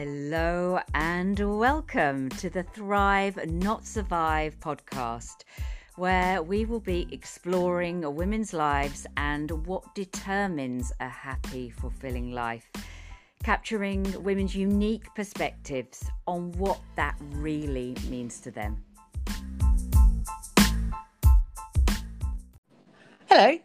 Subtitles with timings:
[0.00, 5.42] Hello and welcome to the Thrive Not Survive podcast,
[5.96, 12.70] where we will be exploring women's lives and what determines a happy, fulfilling life,
[13.42, 18.80] capturing women's unique perspectives on what that really means to them.
[23.26, 23.58] Hello.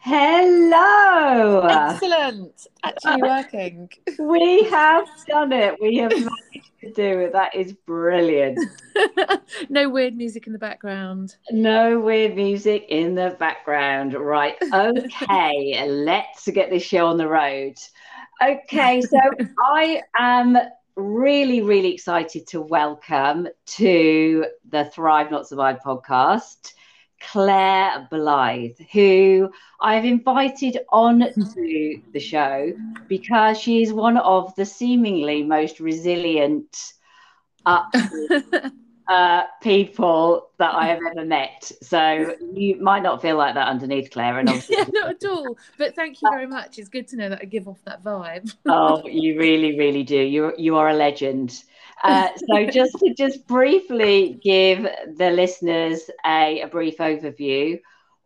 [0.00, 1.66] Hello.
[1.66, 2.66] Excellent.
[2.84, 3.90] Actually working.
[4.18, 5.74] We have done it.
[5.80, 7.32] We have managed to do it.
[7.32, 8.58] That is brilliant.
[9.68, 11.34] no weird music in the background.
[11.50, 14.14] No weird music in the background.
[14.14, 14.54] Right.
[14.72, 15.84] Okay.
[15.88, 17.74] let's get this show on the road.
[18.40, 19.00] Okay.
[19.00, 19.18] So
[19.66, 20.56] I am
[20.94, 26.74] really, really excited to welcome to the Thrive Not Survive podcast
[27.20, 29.50] Claire Blythe, who
[29.80, 31.20] I've invited on
[31.54, 32.72] to the show
[33.08, 36.92] because she's one of the seemingly most resilient
[37.66, 37.92] up
[39.08, 41.70] uh, people that I have ever met.
[41.82, 44.38] So you might not feel like that underneath, Claire.
[44.38, 45.56] And yeah, not at all.
[45.78, 46.78] But thank you very much.
[46.78, 48.54] It's good to know that I give off that vibe.
[48.66, 50.18] oh, you really, really do.
[50.18, 51.62] You you are a legend.
[52.02, 57.80] Uh, so just to just briefly give the listeners a, a, brief overview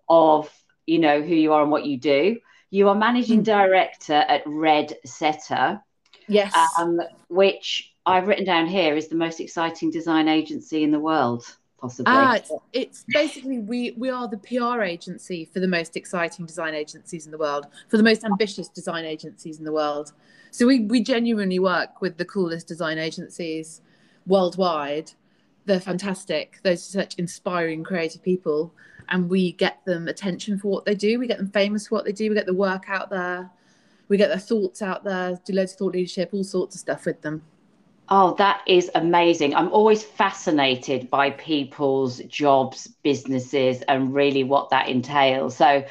[0.09, 0.51] of
[0.87, 2.39] you know who you are and what you do.
[2.71, 3.45] You are managing hmm.
[3.45, 5.81] director at Red Setter.
[6.29, 6.55] Yes.
[6.79, 11.45] Um, which I've written down here is the most exciting design agency in the world.
[11.83, 12.13] Possibly.
[12.15, 16.75] Ah, it's, it's basically we we are the PR agency for the most exciting design
[16.75, 20.13] agencies in the world, for the most ambitious design agencies in the world.
[20.53, 23.81] So we, we genuinely work with the coolest design agencies
[24.29, 25.11] worldwide.
[25.65, 26.61] They're fantastic.
[26.63, 28.73] Those are such inspiring, creative people.
[29.09, 31.19] And we get them attention for what they do.
[31.19, 32.29] We get them famous for what they do.
[32.29, 33.51] We get the work out there.
[34.07, 37.07] We get their thoughts out there, do loads of thought leadership, all sorts of stuff
[37.07, 37.43] with them.
[38.15, 39.55] Oh, that is amazing.
[39.55, 45.57] I'm always fascinated by people's jobs, businesses, and really what that entails.
[45.57, 45.83] So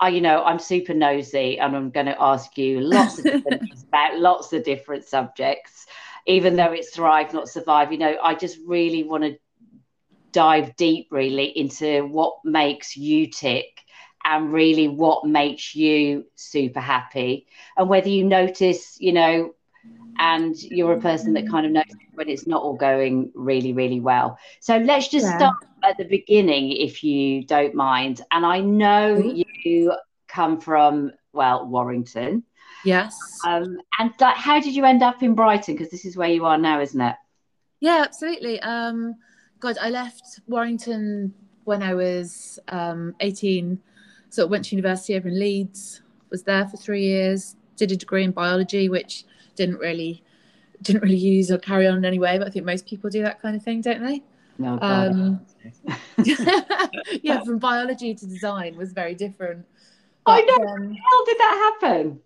[0.00, 3.60] I, you know, I'm super nosy and I'm going to ask you lots of different
[3.70, 5.86] things about lots of different subjects,
[6.26, 7.92] even though it's thrive, not survive.
[7.92, 9.38] You know, I just really want to
[10.32, 13.82] dive deep really into what makes you tick
[14.24, 17.46] and really what makes you super happy
[17.76, 19.54] and whether you notice, you know,
[20.18, 21.84] and you're a person that kind of knows
[22.14, 24.38] when it's not all going really, really well.
[24.60, 25.36] So let's just yeah.
[25.36, 28.22] start at the beginning, if you don't mind.
[28.32, 29.42] And I know mm-hmm.
[29.64, 29.94] you
[30.26, 32.42] come from, well, Warrington.
[32.84, 33.16] Yes.
[33.46, 35.74] Um, and that, how did you end up in Brighton?
[35.74, 37.14] Because this is where you are now, isn't it?
[37.80, 38.60] Yeah, absolutely.
[38.60, 39.14] Um,
[39.60, 41.32] God, I left Warrington
[41.64, 43.80] when I was um, 18.
[44.30, 47.96] So I went to university over in Leeds, was there for three years, did a
[47.96, 49.24] degree in biology, which
[49.58, 50.22] didn't really
[50.82, 53.22] didn't really use or carry on in any way, but I think most people do
[53.22, 54.22] that kind of thing, don't they?
[54.58, 55.40] No, um,
[57.22, 59.66] yeah, from biology to design was very different.
[60.24, 60.64] But, I know.
[60.64, 62.20] Um, how did that happen?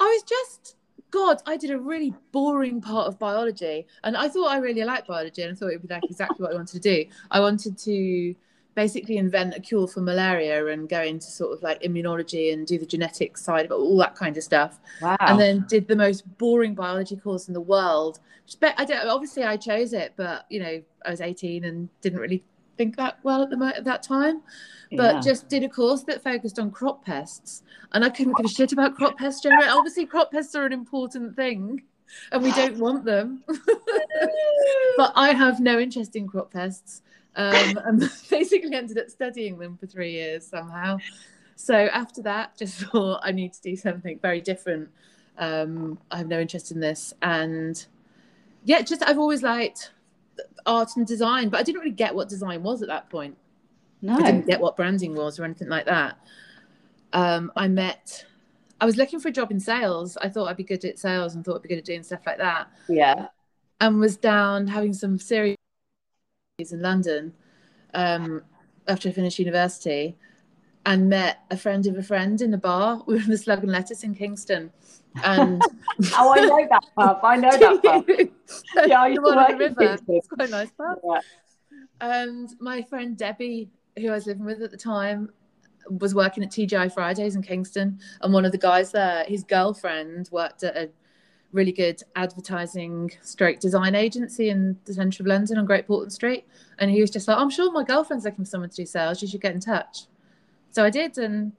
[0.00, 0.76] I was just
[1.10, 1.42] God.
[1.46, 5.42] I did a really boring part of biology, and I thought I really liked biology,
[5.42, 7.04] and I thought it would be like exactly what I wanted to do.
[7.30, 8.34] I wanted to
[8.74, 12.78] basically invent a cure for malaria and go into sort of like immunology and do
[12.78, 14.80] the genetic side of it, all that kind of stuff.
[15.00, 15.16] Wow.
[15.20, 18.20] And then did the most boring biology course in the world.
[18.62, 22.44] I don't, obviously I chose it, but you know, I was 18 and didn't really
[22.76, 24.42] think that well at the at that time.
[24.92, 25.20] But yeah.
[25.20, 28.72] just did a course that focused on crop pests, and I couldn't give a shit
[28.72, 29.40] about crop pests.
[29.40, 31.82] Generally, obviously, crop pests are an important thing,
[32.30, 33.42] and we don't want them.
[34.96, 37.02] but I have no interest in crop pests
[37.36, 40.98] um, and basically ended up studying them for three years somehow.
[41.56, 44.90] So after that, just thought I need to do something very different.
[45.38, 47.84] Um, I have no interest in this, and
[48.64, 49.92] yeah, just I've always liked
[50.66, 53.36] art and design, but I didn't really get what design was at that point.
[54.00, 56.18] No, I didn't get what branding was or anything like that.
[57.12, 58.26] Um, I met.
[58.80, 60.16] I was looking for a job in sales.
[60.18, 62.20] I thought I'd be good at sales and thought I'd be good at doing stuff
[62.26, 62.68] like that.
[62.88, 63.28] Yeah.
[63.80, 65.56] And was down having some serious
[66.58, 67.32] in London
[67.94, 68.40] um,
[68.86, 70.16] after I finished university
[70.86, 73.02] and met a friend of a friend in a bar.
[73.06, 74.70] We were in the Slug and Lettuce in Kingston.
[75.24, 75.60] And
[76.16, 77.20] oh, I know that pub.
[77.24, 78.04] I know that pub.
[78.86, 79.98] yeah, I used to work the river.
[80.06, 80.98] It's quite a nice pub.
[81.04, 81.20] Yeah.
[82.00, 85.30] And my friend Debbie, who I was living with at the time,
[85.88, 87.98] was working at TGI Fridays in Kingston.
[88.20, 90.90] And one of the guys there, his girlfriend, worked at a
[91.54, 96.44] really good advertising stroke design agency in the centre of London on Great Portland Street.
[96.78, 99.22] And he was just like, I'm sure my girlfriend's looking for someone to do sales.
[99.22, 100.06] You should get in touch.
[100.70, 101.52] So I did and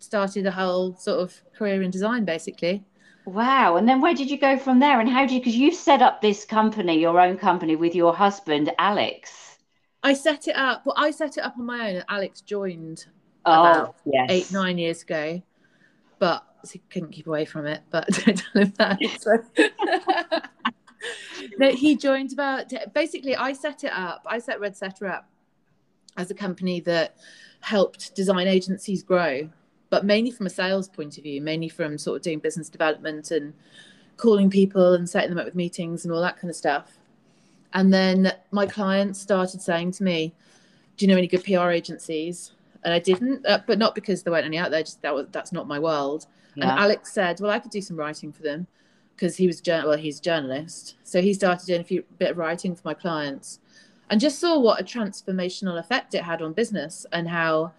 [0.00, 2.84] started a whole sort of career in design basically.
[3.24, 3.76] Wow.
[3.76, 4.98] And then where did you go from there?
[4.98, 8.12] And how did you, because you set up this company, your own company with your
[8.12, 9.58] husband, Alex.
[10.02, 10.84] I set it up.
[10.84, 13.06] Well, I set it up on my own and Alex joined
[13.44, 14.26] oh, about yes.
[14.30, 15.40] eight, nine years ago.
[16.18, 17.82] But he couldn't keep away from it.
[17.90, 18.98] But don't tell him that.
[19.18, 19.38] So.
[21.58, 24.22] no, he joined about basically I set it up.
[24.26, 25.28] I set Red Setter up
[26.16, 27.16] as a company that
[27.60, 29.48] helped design agencies grow,
[29.90, 33.30] but mainly from a sales point of view, mainly from sort of doing business development
[33.30, 33.52] and
[34.16, 36.98] calling people and setting them up with meetings and all that kind of stuff.
[37.72, 40.34] And then my clients started saying to me,
[40.96, 42.52] "Do you know any good PR agencies?"
[42.82, 44.82] And I didn't, uh, but not because there weren't any out there.
[44.82, 46.26] Just that was that's not my world.
[46.54, 46.70] Yeah.
[46.70, 48.66] And Alex said, "Well, I could do some writing for them."
[49.20, 52.38] because he was well he's a journalist so he started doing a few bit of
[52.38, 53.60] writing for my clients
[54.08, 57.70] and just saw what a transformational effect it had on business and how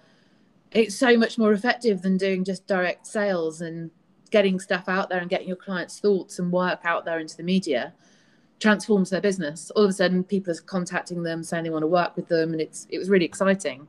[0.71, 3.89] it's so much more effective than doing just direct sales and
[4.29, 7.43] getting stuff out there and getting your clients thoughts and work out there into the
[7.43, 7.91] media
[8.59, 11.87] transforms their business all of a sudden people are contacting them saying they want to
[11.87, 13.87] work with them and it's it was really exciting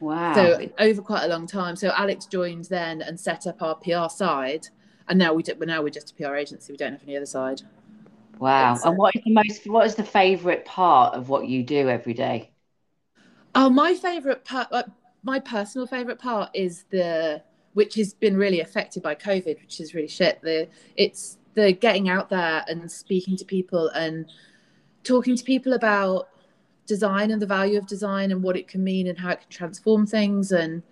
[0.00, 3.74] wow so over quite a long time so alex joined then and set up our
[3.76, 4.66] pr side
[5.10, 6.72] and now we do, but now we're just a PR agency.
[6.72, 7.62] We don't have any other side.
[8.38, 8.78] Wow.
[8.84, 9.66] and what is the most?
[9.66, 12.52] What is the favourite part of what you do every day?
[13.54, 14.84] Oh, my favourite part, uh,
[15.24, 17.42] my personal favourite part is the
[17.74, 20.40] which has been really affected by COVID, which is really shit.
[20.42, 24.26] The it's the getting out there and speaking to people and
[25.02, 26.28] talking to people about
[26.90, 29.48] design and the value of design and what it can mean and how it can
[29.48, 30.82] transform things and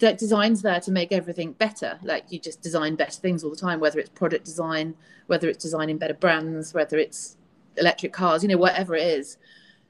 [0.00, 1.96] that design's there to make everything better.
[2.02, 4.96] Like you just design better things all the time, whether it's product design,
[5.28, 7.36] whether it's designing better brands, whether it's
[7.76, 9.36] electric cars, you know, whatever it is,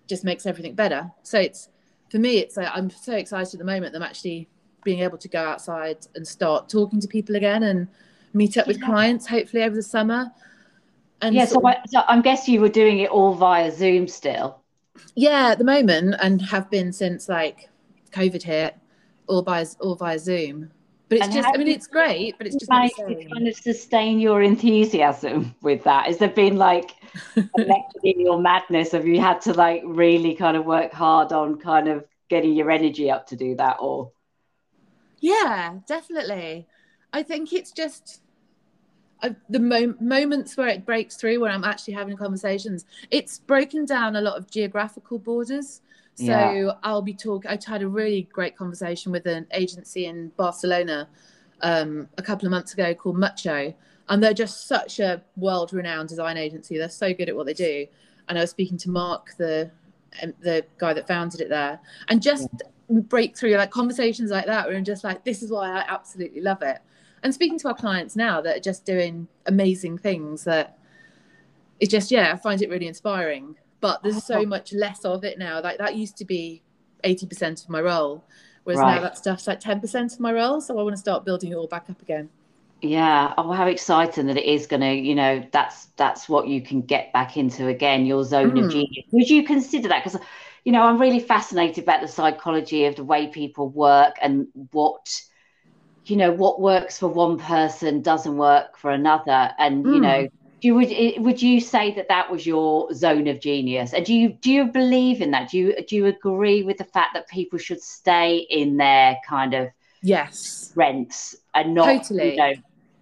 [0.07, 1.11] just makes everything better.
[1.23, 1.71] So it's
[2.11, 3.95] for me, it's uh, I'm so excited at the moment.
[3.95, 4.51] that I'm actually
[4.85, 7.89] being able to go outside and start talking to people again and
[8.35, 8.87] meet up with yeah.
[8.87, 10.31] clients, hopefully over the summer.
[11.23, 14.62] And yeah, so, I, so I'm guessing you were doing it all via Zoom still.
[15.15, 17.69] Yeah, at the moment, and have been since like
[18.13, 18.77] COVID hit
[19.27, 20.71] all by all via Zoom.
[21.09, 23.55] But it's and just, I mean, it's great, but it's just nice to kind of
[23.55, 26.07] sustain your enthusiasm with that.
[26.07, 26.93] Has there been like
[27.37, 28.93] in your madness?
[28.93, 32.71] Have you had to like really kind of work hard on kind of getting your
[32.71, 34.11] energy up to do that, or?
[35.21, 36.67] Yeah, definitely.
[37.13, 38.22] I think it's just
[39.49, 42.87] the mo- moments where it breaks through, where I'm actually having conversations.
[43.11, 45.81] It's broken down a lot of geographical borders.
[46.15, 46.73] So yeah.
[46.83, 47.51] I'll be talking.
[47.51, 51.09] I had a really great conversation with an agency in Barcelona
[51.63, 53.73] um, a couple of months ago called Mucho,
[54.09, 56.77] and they're just such a world-renowned design agency.
[56.77, 57.87] They're so good at what they do.
[58.29, 59.71] And I was speaking to Mark, the
[60.23, 63.01] um, the guy that founded it there, and just yeah.
[63.01, 66.61] breakthrough like conversations like that, where I'm just like, this is why I absolutely love
[66.63, 66.79] it.
[67.23, 70.79] And speaking to our clients now that are just doing amazing things that
[71.81, 75.39] it's just yeah, I find it really inspiring but there's so much less of it
[75.39, 75.61] now.
[75.61, 76.63] Like that used to be
[77.05, 78.25] 80% of my role,
[78.63, 78.95] whereas right.
[78.95, 80.61] now that stuff's like 10% of my role.
[80.61, 82.31] So I want to start building it all back up again.
[82.81, 83.35] Yeah.
[83.37, 86.83] Oh, how exciting that it is going to, you know, that's that's what you can
[86.83, 88.65] get back into again, your zone mm.
[88.65, 89.05] of genius.
[89.11, 90.05] Would you consider that?
[90.05, 90.21] Because,
[90.65, 95.21] you know, I'm really fascinated about the psychology of the way people work and what,
[96.05, 99.51] you know, what works for one person doesn't work for another.
[99.59, 99.95] And, mm.
[99.95, 100.29] you know,
[100.61, 103.93] you would would you say that that was your zone of genius?
[103.93, 105.51] And do you do you believe in that?
[105.51, 109.55] Do you do you agree with the fact that people should stay in their kind
[109.55, 109.71] of
[110.03, 110.73] yes.
[110.75, 112.33] rents and not totally.
[112.33, 112.53] you know,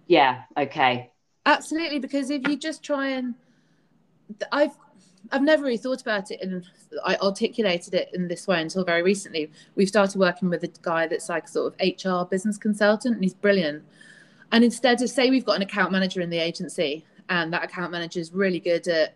[0.07, 1.11] yeah okay.
[1.45, 3.33] Absolutely because if you just try and
[4.51, 4.77] i've
[5.31, 6.65] I've never really thought about it and
[7.05, 9.51] I articulated it in this way until very recently.
[9.75, 13.33] We've started working with a guy that's like sort of HR business consultant and he's
[13.33, 13.83] brilliant.
[14.51, 17.91] And instead of say we've got an account manager in the agency and that account
[17.91, 19.15] manager is really good at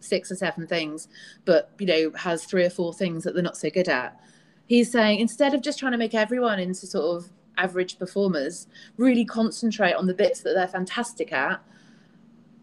[0.00, 1.08] six or seven things,
[1.44, 4.18] but you know has three or four things that they're not so good at.
[4.66, 9.24] He's saying instead of just trying to make everyone into sort of average performers, really
[9.24, 11.62] concentrate on the bits that they're fantastic at.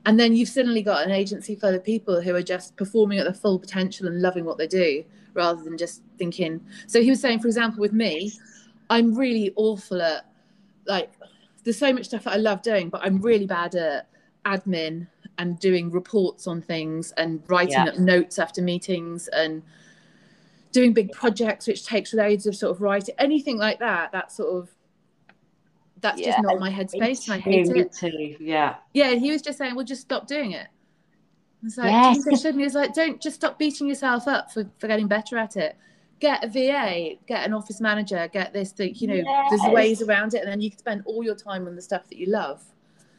[0.07, 3.25] And then you've suddenly got an agency full of people who are just performing at
[3.25, 6.65] their full potential and loving what they do rather than just thinking.
[6.87, 8.31] So he was saying, for example, with me,
[8.89, 10.25] I'm really awful at
[10.85, 11.11] like,
[11.65, 14.07] there's so much stuff that I love doing, but I'm really bad at
[14.45, 15.07] admin
[15.39, 17.87] and doing reports on things and writing yeah.
[17.87, 19.61] up notes after meetings and
[20.71, 24.55] doing big projects which takes loads of sort of writing anything like that that sort
[24.55, 24.69] of
[26.01, 26.32] that's yeah.
[26.32, 27.92] just not my headspace and I hate it.
[27.94, 28.36] Too.
[28.39, 28.75] Yeah.
[28.94, 30.68] Yeah, he was just saying, well just stop doing it.
[31.63, 32.24] It's like yes.
[32.42, 35.58] shouldn't he was like, don't just stop beating yourself up for, for getting better at
[35.58, 35.75] it.
[36.20, 39.50] Get a VA, get an office manager, get this thing, you know, yes.
[39.50, 42.08] there's ways around it, and then you can spend all your time on the stuff
[42.10, 42.63] that you love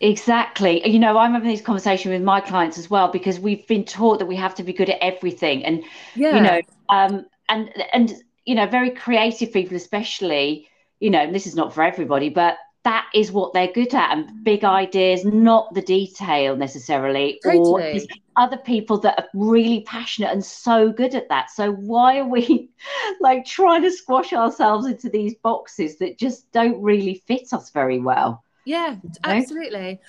[0.01, 0.89] Exactly.
[0.89, 4.21] You know, I'm having this conversation with my clients as well because we've been taught
[4.21, 5.83] that we have to be good at everything, and
[6.15, 6.37] yeah.
[6.37, 10.69] you know, um, and and you know, very creative people, especially,
[11.01, 14.43] you know, this is not for everybody, but that is what they're good at and
[14.43, 17.99] big ideas, not the detail necessarily, totally.
[17.99, 18.01] or
[18.39, 21.51] other people that are really passionate and so good at that.
[21.51, 22.71] So why are we
[23.21, 27.99] like trying to squash ourselves into these boxes that just don't really fit us very
[27.99, 28.43] well?
[28.65, 30.01] Yeah, absolutely.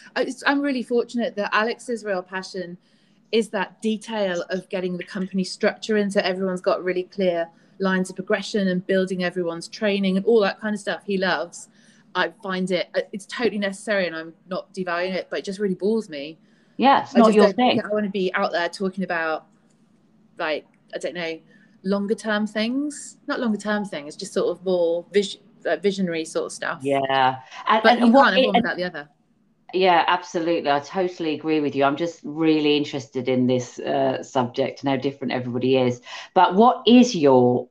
[0.48, 2.78] I'm really fortunate that Alex's real passion
[3.34, 8.10] is that detail of getting the company structure in so everyone's got really clear lines
[8.10, 11.68] of progression and building everyone's training and all that kind of stuff he loves.
[12.16, 15.76] I find it it's totally necessary and I'm not devaluing it, but it just really
[15.76, 16.40] bores me.
[16.78, 17.82] Yeah, it's not your thing.
[17.84, 19.48] I want to be out there talking about
[20.38, 21.40] like I don't know
[21.84, 26.46] longer term things, not longer term things, just sort of more vision uh, visionary sort
[26.46, 26.80] of stuff.
[26.82, 29.10] Yeah, and, but and you can't have one without the other.
[29.74, 30.72] Yeah, absolutely.
[30.72, 31.84] I totally agree with you.
[31.84, 36.02] I'm just really interested in this uh, subject and how different everybody is.
[36.34, 37.70] But what is your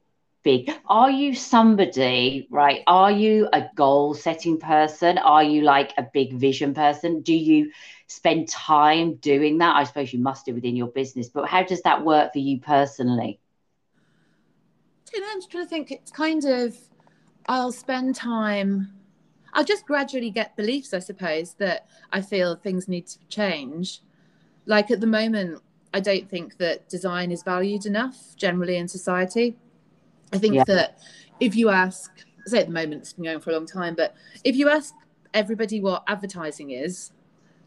[0.87, 2.83] Are you somebody, right?
[2.87, 5.19] Are you a goal setting person?
[5.19, 7.21] Are you like a big vision person?
[7.21, 7.71] Do you
[8.07, 9.76] spend time doing that?
[9.76, 12.61] I suppose you must do within your business, but how does that work for you
[12.61, 13.40] personally?
[15.12, 15.90] You know, I'm just trying to think.
[15.90, 16.76] It's kind of
[17.49, 18.93] I'll spend time.
[19.55, 24.00] I'll just gradually get beliefs, I suppose, that I feel things need to change.
[24.67, 25.62] Like at the moment,
[25.95, 29.57] I don't think that design is valued enough generally in society.
[30.32, 30.64] I think yeah.
[30.64, 30.99] that
[31.40, 32.11] if you ask,
[32.47, 34.94] say at the moment, it's been going for a long time, but if you ask
[35.35, 37.12] everybody what advertising is,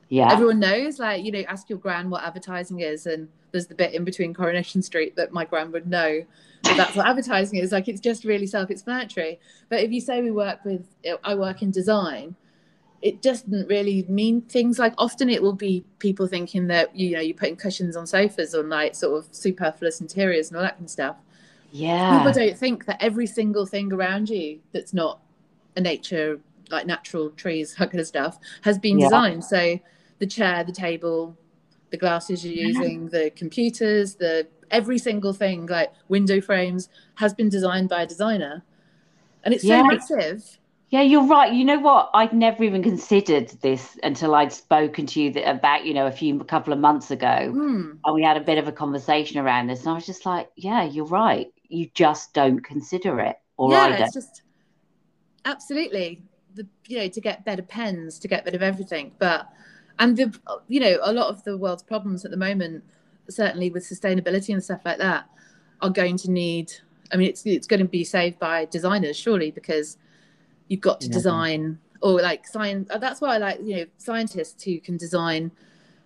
[0.10, 1.00] yeah, everyone knows.
[1.00, 4.34] Like you know, ask your grand what advertising is, and there's the bit in between
[4.34, 6.24] Coronation Street that my grand would know
[6.63, 9.39] but that's what advertising is like it's just really self-explanatory
[9.70, 10.88] but if you say we work with
[11.24, 12.36] i work in design
[13.01, 17.20] it doesn't really mean things like often it will be people thinking that you know
[17.22, 20.86] you're putting cushions on sofas or like sort of superfluous interiors and all that kind
[20.86, 21.15] of stuff
[21.72, 25.20] yeah people don't think that every single thing around you that's not
[25.75, 29.08] a nature like natural trees that kind of stuff has been yeah.
[29.08, 29.80] designed so
[30.20, 31.38] the chair the table
[31.90, 37.50] the glasses you're using the computers the every single thing, like window frames, has been
[37.50, 38.63] designed by a designer,
[39.44, 39.82] and it's yeah.
[39.82, 40.58] so massive.
[40.90, 41.54] Yeah, you're right.
[41.54, 42.10] You know what?
[42.13, 46.38] I'd never even considered this until I'd spoken to you about, you know, a few
[46.42, 47.98] a couple of months ago, mm.
[48.04, 49.82] and we had a bit of a conversation around this.
[49.82, 51.48] And I was just like, "Yeah, you're right.
[51.72, 54.42] You just don't consider it, or yeah, I don't." It's just
[55.46, 56.22] absolutely
[56.54, 59.48] the you know to get better pens, to get rid of everything, but
[60.00, 62.84] and the you know a lot of the world's problems at the moment
[63.32, 65.25] certainly with sustainability and stuff like that,
[65.82, 66.72] are going to need.
[67.12, 69.98] I mean, it's it's going to be saved by designers surely because
[70.68, 71.13] you've got to yeah.
[71.13, 72.90] design or like science.
[72.92, 75.51] Uh, that's why I like you know scientists who can design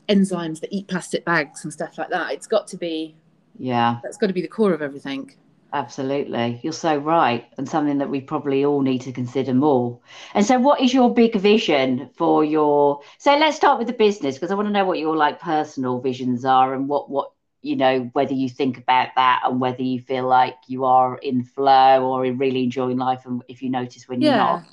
[0.07, 2.31] enzymes that eat plastic bags and stuff like that.
[2.31, 3.15] It's got to be.
[3.57, 4.00] Yeah.
[4.03, 5.34] That's got to be the core of everything.
[5.75, 6.62] Absolutely.
[6.63, 7.46] You're so right.
[7.58, 10.00] And something that we probably all need to consider more.
[10.34, 13.01] And so, what is your big vision for your?
[13.17, 16.00] So, let's start with the business because I want to know what your like personal
[16.00, 20.00] visions are and what, what, you know, whether you think about that and whether you
[20.00, 24.22] feel like you are in flow or really enjoying life and if you notice when
[24.22, 24.63] you're not.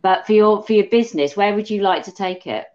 [0.00, 2.66] But for your for your business, where would you like to take it?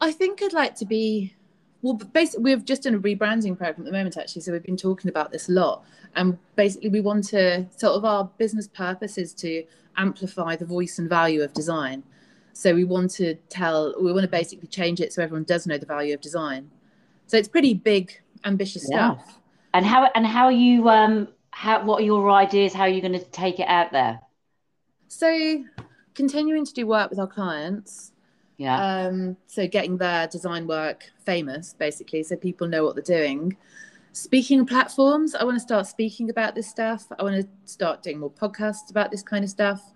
[0.00, 1.32] I think I'd like to be
[1.80, 4.42] well, basically, we've just done a rebranding program at the moment, actually.
[4.42, 5.84] So we've been talking about this a lot.
[6.18, 9.64] And basically, we want to sort of our business purpose is to
[9.96, 12.02] amplify the voice and value of design.
[12.52, 15.78] So we want to tell, we want to basically change it so everyone does know
[15.78, 16.70] the value of design.
[17.26, 19.14] So it's pretty big, ambitious yeah.
[19.14, 19.38] stuff.
[19.74, 22.72] And how and how are you um how what are your ideas?
[22.74, 24.20] How are you going to take it out there?
[25.08, 25.64] So
[26.14, 28.12] continuing to do work with our clients
[28.58, 29.06] yeah.
[29.06, 33.56] Um, so getting their design work famous, basically, so people know what they're doing.
[34.18, 37.06] Speaking platforms, I want to start speaking about this stuff.
[37.16, 39.92] I want to start doing more podcasts about this kind of stuff.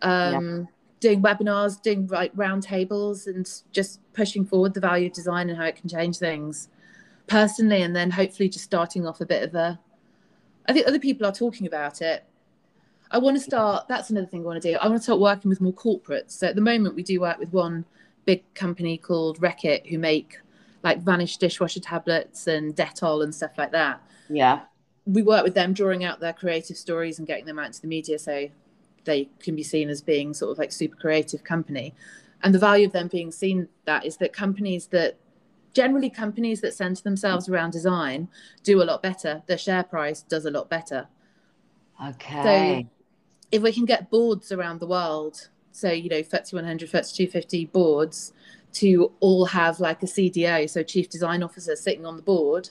[0.00, 0.64] Um, yeah.
[1.00, 5.64] Doing webinars, doing like roundtables, and just pushing forward the value of design and how
[5.64, 6.68] it can change things
[7.26, 9.76] personally, and then hopefully just starting off a bit of a.
[10.68, 12.24] I think other people are talking about it,
[13.10, 13.88] I want to start.
[13.88, 14.78] That's another thing I want to do.
[14.78, 16.30] I want to start working with more corporates.
[16.30, 17.84] So at the moment, we do work with one
[18.24, 20.38] big company called Reckitt who make
[20.82, 24.02] like Vanish dishwasher tablets and Dettol and stuff like that.
[24.28, 24.60] Yeah.
[25.06, 27.88] We work with them, drawing out their creative stories and getting them out to the
[27.88, 28.48] media so
[29.04, 31.94] they can be seen as being sort of like super creative company.
[32.42, 35.16] And the value of them being seen that is that companies that
[35.74, 38.28] generally companies that center themselves around design
[38.62, 39.42] do a lot better.
[39.46, 41.08] Their share price does a lot better.
[42.06, 42.42] Okay.
[42.82, 42.88] So
[43.50, 47.66] if we can get boards around the world so you know, FTSE 100, FTSE 250
[47.66, 48.32] boards
[48.80, 52.70] to all have like a CDO, so chief design officer sitting on the board,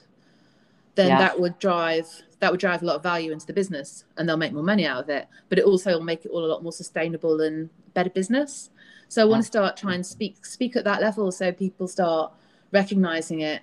[0.96, 1.20] then yeah.
[1.20, 2.08] that would drive
[2.40, 4.86] that would drive a lot of value into the business and they'll make more money
[4.86, 5.28] out of it.
[5.50, 8.70] But it also will make it all a lot more sustainable and better business.
[9.08, 12.32] So I want to start trying to speak speak at that level so people start
[12.72, 13.62] recognizing it.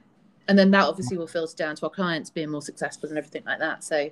[0.48, 3.44] And then that obviously will filter down to our clients being more successful and everything
[3.46, 3.84] like that.
[3.84, 4.10] So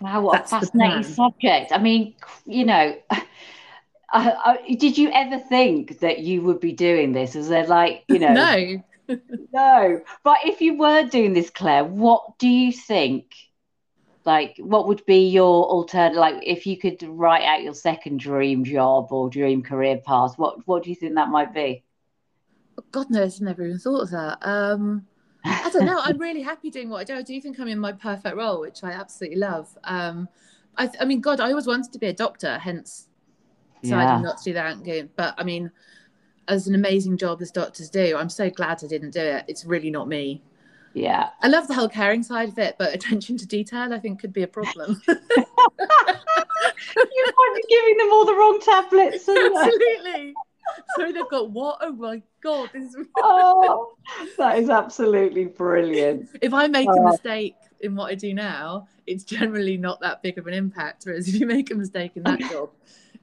[0.00, 1.72] Wow, what a fascinating subject.
[1.72, 2.14] I mean,
[2.44, 2.96] you know,
[4.12, 7.34] uh, did you ever think that you would be doing this?
[7.34, 8.82] Was there like, you know, no,
[9.52, 10.00] no.
[10.22, 13.34] But if you were doing this, Claire, what do you think?
[14.24, 16.18] Like, what would be your alternative?
[16.18, 20.66] Like, if you could write out your second dream job or dream career path, what
[20.66, 21.84] what do you think that might be?
[22.90, 24.38] God knows, I've never even thought of that.
[24.42, 25.06] Um,
[25.44, 26.00] I don't know.
[26.00, 27.14] I'm really happy doing what I do.
[27.14, 29.76] I do think I'm in my perfect role, which I absolutely love.
[29.84, 30.28] Um,
[30.76, 33.08] I, I mean, God, I always wanted to be a doctor, hence
[33.86, 34.20] deciding yeah.
[34.20, 34.82] not to do that.
[34.82, 35.10] Game.
[35.16, 35.70] But I mean,
[36.48, 39.44] as an amazing job as doctors do, I'm so glad I didn't do it.
[39.48, 40.42] It's really not me.
[40.96, 41.28] Yeah.
[41.42, 44.32] I love the whole caring side of it, but attention to detail, I think, could
[44.32, 45.00] be a problem.
[45.08, 45.14] you
[46.96, 49.28] might be giving them all the wrong tablets.
[49.28, 50.34] Absolutely.
[50.96, 51.78] so they've got what?
[51.82, 52.70] Oh my god!
[52.72, 53.06] This is...
[53.18, 53.92] oh,
[54.38, 56.30] that is absolutely brilliant.
[56.40, 60.22] If I make a uh, mistake in what I do now, it's generally not that
[60.22, 61.04] big of an impact.
[61.04, 62.70] Whereas if you make a mistake in that job,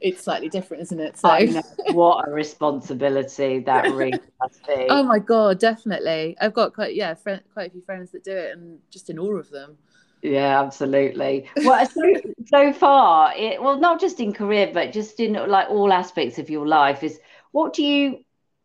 [0.03, 1.17] it's slightly different, isn't it?
[1.17, 1.62] So
[1.93, 4.86] what a responsibility that really must be.
[4.89, 6.36] Oh my god, definitely.
[6.41, 9.17] I've got quite yeah, friend, quite a few friends that do it, and just in
[9.17, 9.77] awe of them.
[10.22, 11.50] Yeah, absolutely.
[11.63, 12.01] Well, so,
[12.45, 16.50] so far, it well, not just in career, but just in like all aspects of
[16.50, 17.19] your life, is
[17.51, 18.19] what do you,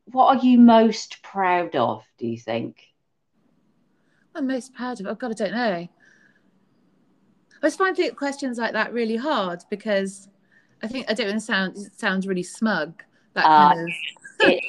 [0.07, 2.05] what are you most proud of?
[2.19, 2.83] Do you think?
[4.35, 5.07] I'm most proud of.
[5.07, 5.89] Oh God, I don't know.
[7.61, 10.29] I just find questions like that really hard because
[10.83, 13.03] I think I don't want to sound sounds really smug.
[13.35, 13.95] That uh, kind of.
[14.41, 14.65] it,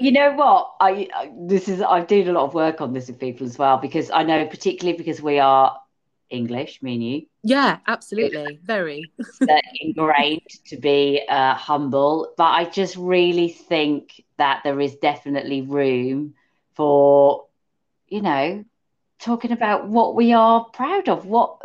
[0.00, 0.72] you know what?
[0.80, 1.08] I
[1.46, 4.10] this is I've done a lot of work on this with people as well because
[4.10, 5.76] I know particularly because we are
[6.30, 7.22] English, me and you.
[7.42, 9.10] Yeah, absolutely, very
[9.80, 12.32] ingrained to be uh, humble.
[12.36, 16.34] But I just really think that there is definitely room
[16.74, 17.46] for,
[18.08, 18.64] you know,
[19.20, 21.26] talking about what we are proud of.
[21.26, 21.58] What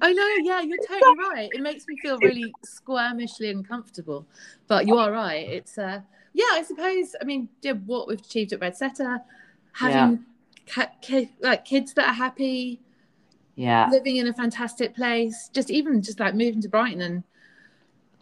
[0.00, 1.48] I know, yeah, you're totally right.
[1.52, 4.26] It makes me feel really squirmishly uncomfortable.
[4.66, 5.48] But you are right.
[5.48, 6.00] It's uh
[6.32, 9.20] yeah, I suppose I mean yeah, what we've achieved at Red Setter,
[9.72, 10.24] having
[10.76, 10.86] yeah.
[11.00, 12.80] ki- like kids that are happy,
[13.54, 17.22] yeah, living in a fantastic place, just even just like moving to Brighton and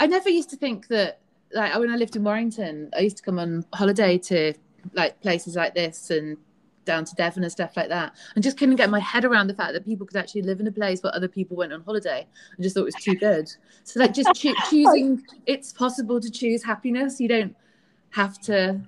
[0.00, 1.20] I never used to think that
[1.52, 4.54] like when I lived in Warrington, I used to come on holiday to
[4.92, 6.36] like places like this and
[6.84, 9.54] down to Devon and stuff like that, and just couldn't get my head around the
[9.54, 12.26] fact that people could actually live in a place where other people went on holiday.
[12.58, 13.50] I just thought it was too good.
[13.84, 17.20] So like just cho- choosing, it's possible to choose happiness.
[17.20, 17.56] You don't
[18.10, 18.80] have to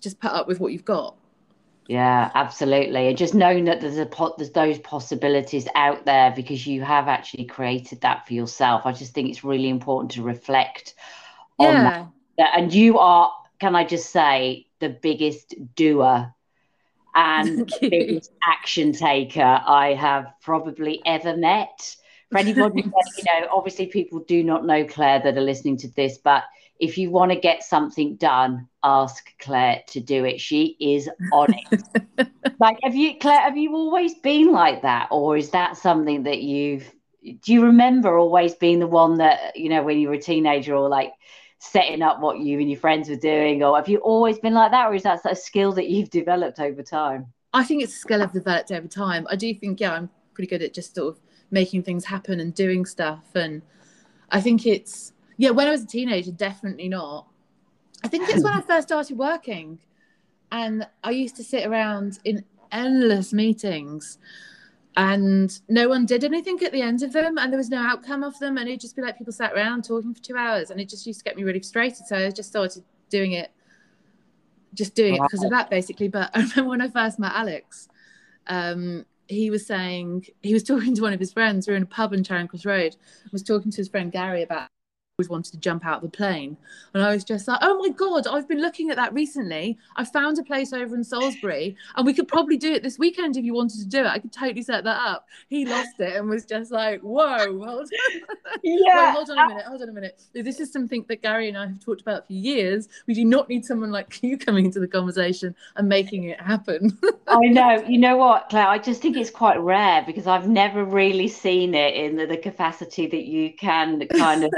[0.00, 1.16] just put up with what you've got.
[1.86, 3.08] Yeah, absolutely.
[3.08, 7.08] And just knowing that there's a pot, there's those possibilities out there because you have
[7.08, 8.86] actually created that for yourself.
[8.86, 10.94] I just think it's really important to reflect
[11.58, 12.08] on that.
[12.38, 16.32] And you are, can I just say, the biggest doer
[17.14, 21.96] and biggest action taker I have probably ever met.
[22.30, 26.18] For anybody, you know, obviously people do not know Claire that are listening to this,
[26.18, 26.44] but
[26.80, 30.40] if you want to get something done, ask Claire to do it.
[30.40, 32.28] She is on it.
[32.60, 35.08] like, have you, Claire, have you always been like that?
[35.10, 39.68] Or is that something that you've, do you remember always being the one that, you
[39.68, 41.12] know, when you were a teenager or like
[41.58, 43.62] setting up what you and your friends were doing?
[43.62, 44.86] Or have you always been like that?
[44.86, 47.26] Or is that a skill that you've developed over time?
[47.52, 49.26] I think it's a skill I've developed over time.
[49.30, 52.54] I do think, yeah, I'm pretty good at just sort of making things happen and
[52.54, 53.24] doing stuff.
[53.34, 53.62] And
[54.30, 57.28] I think it's, yeah, when I was a teenager, definitely not.
[58.02, 59.78] I think it's when I first started working.
[60.50, 64.18] And I used to sit around in endless meetings
[64.96, 68.22] and no one did anything at the end of them and there was no outcome
[68.22, 70.80] of them and it'd just be like people sat around talking for two hours and
[70.80, 73.50] it just used to get me really frustrated so i just started doing it
[74.72, 76.08] just doing it because of that basically.
[76.08, 77.88] But i remember when i first met alex
[78.46, 81.84] um, he was saying he was talking to one of his friends we were in
[81.84, 82.94] a pub in charing cross road
[83.32, 84.68] was talking to his friend gary about
[85.16, 86.56] always wanted to jump out of a plane.
[86.92, 89.78] And I was just like, oh my God, I've been looking at that recently.
[89.94, 93.36] I found a place over in Salisbury and we could probably do it this weekend
[93.36, 94.06] if you wanted to do it.
[94.06, 95.28] I could totally set that up.
[95.48, 97.86] He lost it and was just like, whoa, hold on.
[98.64, 99.06] Yeah.
[99.06, 100.20] Wait, hold on a minute, hold on a minute.
[100.32, 102.88] This is something that Gary and I have talked about for years.
[103.06, 106.98] We do not need someone like you coming into the conversation and making it happen.
[107.28, 107.84] I know.
[107.86, 108.66] You know what, Claire?
[108.66, 112.36] I just think it's quite rare because I've never really seen it in the, the
[112.36, 114.52] capacity that you can kind of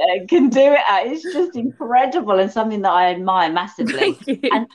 [0.00, 1.06] Uh, can do it at.
[1.06, 4.18] It's just incredible and something that I admire massively.
[4.52, 4.66] and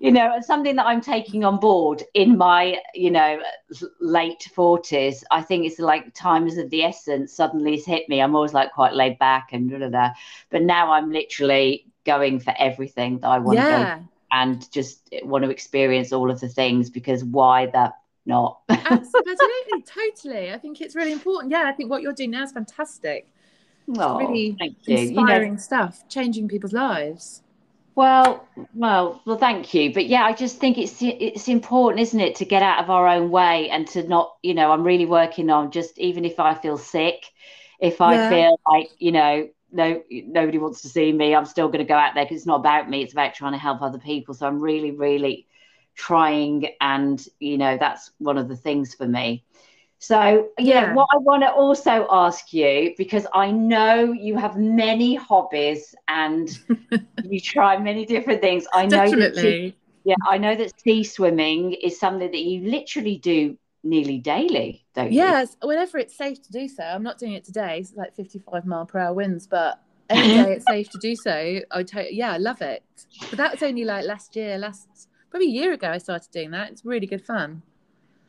[0.00, 3.40] you know, something that I'm taking on board in my, you know,
[4.00, 5.24] late forties.
[5.30, 8.20] I think it's like times of the essence suddenly has hit me.
[8.20, 10.10] I'm always like quite laid back and blah, blah, blah.
[10.50, 13.78] but now I'm literally going for everything that I want yeah.
[13.78, 17.92] to go and just want to experience all of the things because why the
[18.24, 18.60] not?
[18.68, 20.52] Absolutely, totally.
[20.52, 21.50] I think it's really important.
[21.50, 23.32] Yeah, I think what you're doing now is fantastic.
[23.98, 27.42] Oh, really inspiring you know, stuff, changing people's lives.
[27.94, 29.36] Well, well, well.
[29.36, 32.82] Thank you, but yeah, I just think it's it's important, isn't it, to get out
[32.82, 36.24] of our own way and to not, you know, I'm really working on just even
[36.24, 37.26] if I feel sick,
[37.80, 38.28] if I yeah.
[38.30, 41.94] feel like, you know, no, nobody wants to see me, I'm still going to go
[41.94, 44.34] out there because it's not about me; it's about trying to help other people.
[44.34, 45.46] So I'm really, really
[45.94, 49.44] trying, and you know, that's one of the things for me.
[50.02, 54.56] So, yeah, yeah, what I want to also ask you, because I know you have
[54.56, 56.50] many hobbies and
[57.22, 58.66] you try many different things.
[58.74, 59.42] I know Definitely.
[59.42, 64.18] that you, yeah, I know that sea swimming is something that you literally do nearly
[64.18, 65.20] daily, don't you?
[65.20, 66.82] Yes, whenever it's safe to do so.
[66.82, 70.90] I'm not doing it today, it's like 55 mile per hour winds, but it's safe
[70.90, 71.60] to do so.
[71.70, 72.82] I t- yeah, I love it.
[73.30, 74.88] But that was only like last year, last
[75.30, 76.72] probably a year ago I started doing that.
[76.72, 77.62] It's really good fun.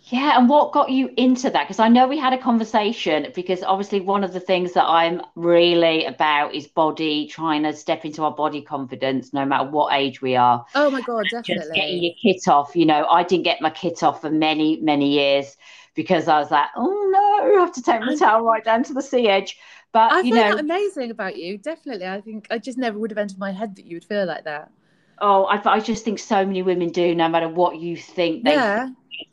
[0.07, 1.63] Yeah, and what got you into that?
[1.63, 5.21] Because I know we had a conversation because obviously one of the things that I'm
[5.35, 10.21] really about is body, trying to step into our body confidence no matter what age
[10.21, 10.65] we are.
[10.75, 11.55] Oh my god, definitely.
[11.55, 12.75] Just getting your kit off.
[12.75, 15.55] You know, I didn't get my kit off for many, many years
[15.95, 18.93] because I was like, oh no, I have to take my towel right down to
[18.93, 19.57] the sea edge.
[19.93, 21.57] But I you know, amazing about you.
[21.57, 24.25] Definitely, I think I just never would have entered my head that you would feel
[24.25, 24.69] like that.
[25.19, 28.53] Oh, I, I just think so many women do, no matter what you think they
[28.53, 28.89] yeah.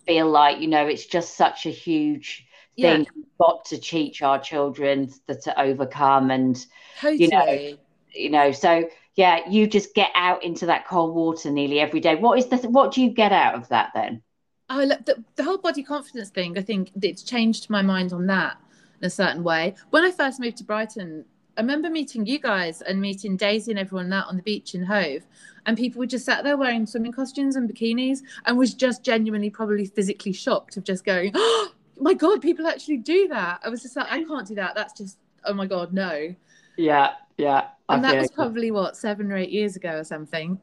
[0.06, 2.46] feel like you know it's just such a huge
[2.78, 3.02] thing.
[3.02, 3.10] Yeah.
[3.14, 6.64] we've got to teach our children that to overcome and
[7.00, 7.22] totally.
[7.22, 7.78] you know
[8.12, 12.14] you know so yeah you just get out into that cold water nearly every day.
[12.16, 14.22] What is the what do you get out of that then?
[14.68, 18.58] Oh the, the whole body confidence thing i think it's changed my mind on that
[19.00, 19.74] in a certain way.
[19.90, 21.24] When i first moved to brighton
[21.60, 24.82] I remember meeting you guys and meeting Daisy and everyone that on the beach in
[24.82, 25.26] Hove,
[25.66, 29.50] and people were just sat there wearing swimming costumes and bikinis, and was just genuinely
[29.50, 33.82] probably physically shocked of just going, "Oh my god, people actually do that!" I was
[33.82, 34.74] just like, "I can't do that.
[34.74, 36.34] That's just oh my god, no."
[36.78, 37.66] Yeah, yeah.
[37.90, 40.58] And that was probably what seven or eight years ago or something,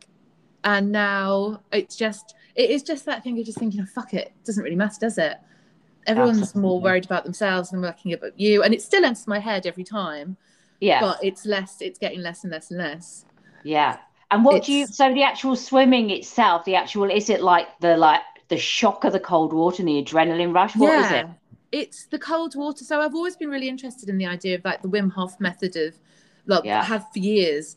[0.63, 4.29] and now it's just it is just that thing of just thinking, oh, "Fuck it,
[4.29, 5.37] it doesn't really matter, does it?"
[6.07, 6.61] Everyone's Absolutely.
[6.67, 9.83] more worried about themselves than working about you, and it still enters my head every
[9.83, 10.37] time
[10.79, 11.01] yeah.
[11.01, 13.25] But it's less, it's getting less and less and less.
[13.63, 13.97] Yeah.
[14.31, 14.67] And what it's...
[14.67, 18.57] do you, so the actual swimming itself, the actual, is it like the, like, the
[18.57, 20.75] shock of the cold water and the adrenaline rush?
[20.75, 21.05] What yeah.
[21.05, 21.27] is it?
[21.71, 22.83] It's the cold water.
[22.85, 25.75] So I've always been really interested in the idea of like the Wim Hof method
[25.75, 25.95] of,
[26.45, 26.83] like, yeah.
[26.83, 27.75] have for years.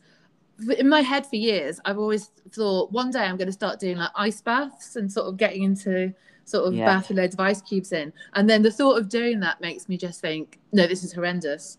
[0.77, 3.97] In my head for years, I've always thought one day I'm going to start doing
[3.97, 6.13] like ice baths and sort of getting into
[6.45, 6.85] sort of yeah.
[6.85, 8.13] bath with loads of ice cubes in.
[8.33, 11.77] And then the thought of doing that makes me just think, no, this is horrendous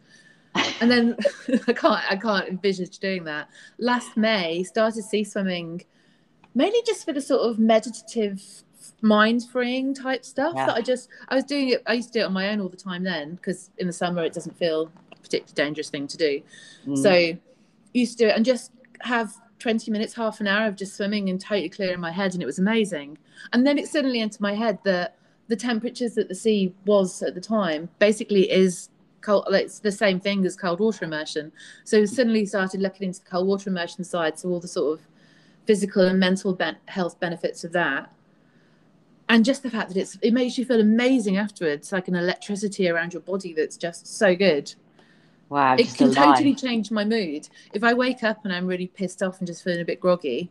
[0.55, 1.17] and then
[1.69, 3.49] I can't I can't envisage doing that.
[3.79, 5.85] Last May, started sea swimming,
[6.55, 8.43] mainly just for the sort of meditative,
[9.01, 10.67] mind freeing type stuff yeah.
[10.67, 11.83] that I just I was doing it.
[11.87, 13.93] I used to do it on my own all the time then because in the
[13.93, 16.43] summer it doesn't feel a particularly dangerous thing to do.
[16.87, 16.99] Mm.
[16.99, 17.39] So
[17.95, 21.31] used to do it and just have 20 minutes, half an hour of just swimming
[21.31, 23.17] and totally clearing my head, and it was amazing.
[23.53, 25.17] And then it suddenly entered my head that
[25.49, 28.89] the temperatures that the sea was at the time basically is
[29.23, 31.53] cold it's the same thing as cold water immersion.
[31.85, 35.07] So suddenly started looking into the cold water immersion side so all the sort of
[35.67, 38.13] physical and mental ben- health benefits of that.
[39.29, 42.89] And just the fact that it's it makes you feel amazing afterwards like an electricity
[42.89, 44.75] around your body that's just so good.
[45.49, 47.49] Wow it can totally change my mood.
[47.73, 50.51] If i wake up and i'm really pissed off and just feeling a bit groggy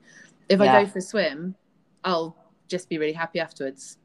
[0.50, 0.78] if yeah.
[0.78, 1.56] i go for a swim
[2.04, 2.36] i'll
[2.68, 3.98] just be really happy afterwards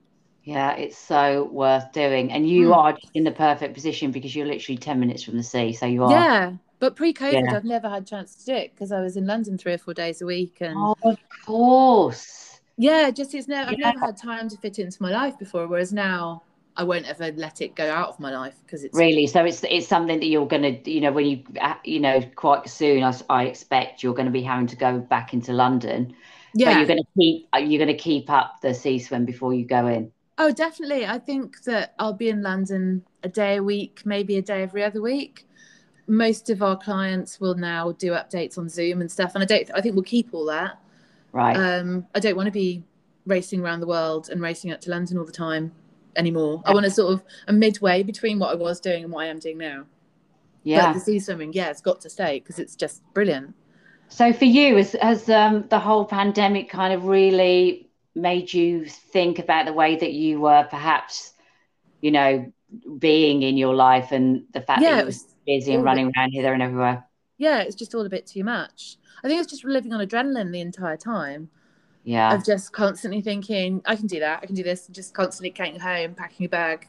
[0.46, 2.30] yeah, it's so worth doing.
[2.30, 2.76] And you mm.
[2.76, 5.72] are in the perfect position because you're literally 10 minutes from the sea.
[5.72, 6.10] So you are.
[6.10, 6.52] Yeah.
[6.78, 7.56] But pre COVID, yeah.
[7.56, 9.78] I've never had a chance to do it because I was in London three or
[9.78, 10.58] four days a week.
[10.60, 12.60] And oh, of course.
[12.76, 13.88] Yeah, just it's never, yeah.
[13.88, 15.66] I've never had time to fit into my life before.
[15.66, 16.42] Whereas now
[16.76, 19.64] I won't ever let it go out of my life because it's really so it's
[19.64, 23.14] it's something that you're gonna you know when you uh, you know quite soon I,
[23.30, 26.14] I expect you're going to be having to go back into London
[26.54, 29.24] yeah but you're going to keep uh, you're going to keep up the sea swim
[29.24, 31.06] before you go in Oh, definitely.
[31.06, 34.84] I think that I'll be in London a day a week, maybe a day every
[34.84, 35.46] other week.
[36.06, 39.70] Most of our clients will now do updates on Zoom and stuff, and I don't.
[39.74, 40.78] I think we'll keep all that.
[41.32, 41.56] Right.
[41.56, 42.84] Um, I don't want to be
[43.26, 45.72] racing around the world and racing up to London all the time
[46.14, 46.62] anymore.
[46.64, 49.26] I want to sort of a midway between what I was doing and what I
[49.26, 49.84] am doing now.
[50.62, 50.86] Yeah.
[50.86, 53.54] But the sea swimming, yeah, it's got to stay because it's just brilliant.
[54.08, 57.85] So for you, has, has um, the whole pandemic kind of really
[58.16, 61.32] made you think about the way that you were perhaps,
[62.00, 62.50] you know,
[62.98, 66.30] being in your life and the fact yeah, that you were busy and running around
[66.30, 67.04] here, there, and everywhere?
[67.38, 68.96] Yeah, it's just all a bit too much.
[69.22, 71.50] I think it's just living on adrenaline the entire time.
[72.04, 72.34] Yeah.
[72.34, 75.50] Of just constantly thinking, I can do that, I can do this, and just constantly
[75.50, 76.86] getting home, packing a bag,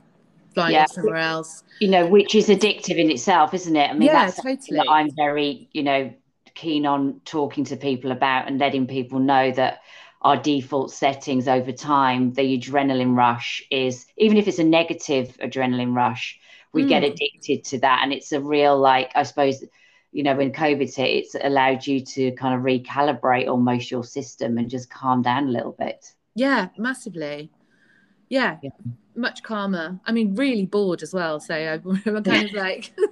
[0.53, 0.85] flying yeah.
[0.85, 1.63] somewhere else.
[1.79, 3.89] You know, which is addictive in itself, isn't it?
[3.89, 4.77] I mean, yeah, that's totally.
[4.77, 6.13] that I'm very, you know,
[6.53, 9.81] keen on talking to people about and letting people know that
[10.21, 15.95] our default settings over time, the adrenaline rush is, even if it's a negative adrenaline
[15.95, 16.39] rush,
[16.73, 16.89] we mm.
[16.89, 17.11] get hmm.
[17.11, 18.01] addicted to that.
[18.03, 19.63] And it's a real, like, I suppose,
[20.11, 24.57] you know, when COVID hit, it's allowed you to kind of recalibrate almost your system
[24.57, 26.13] and just calm down a little bit.
[26.35, 27.51] Yeah, massively.
[28.29, 28.71] Yeah, yeah.
[29.15, 29.99] much calmer.
[30.05, 31.39] I mean, really bored as well.
[31.39, 31.53] So
[32.05, 32.93] I'm kind of like.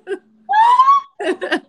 [1.21, 1.59] yeah,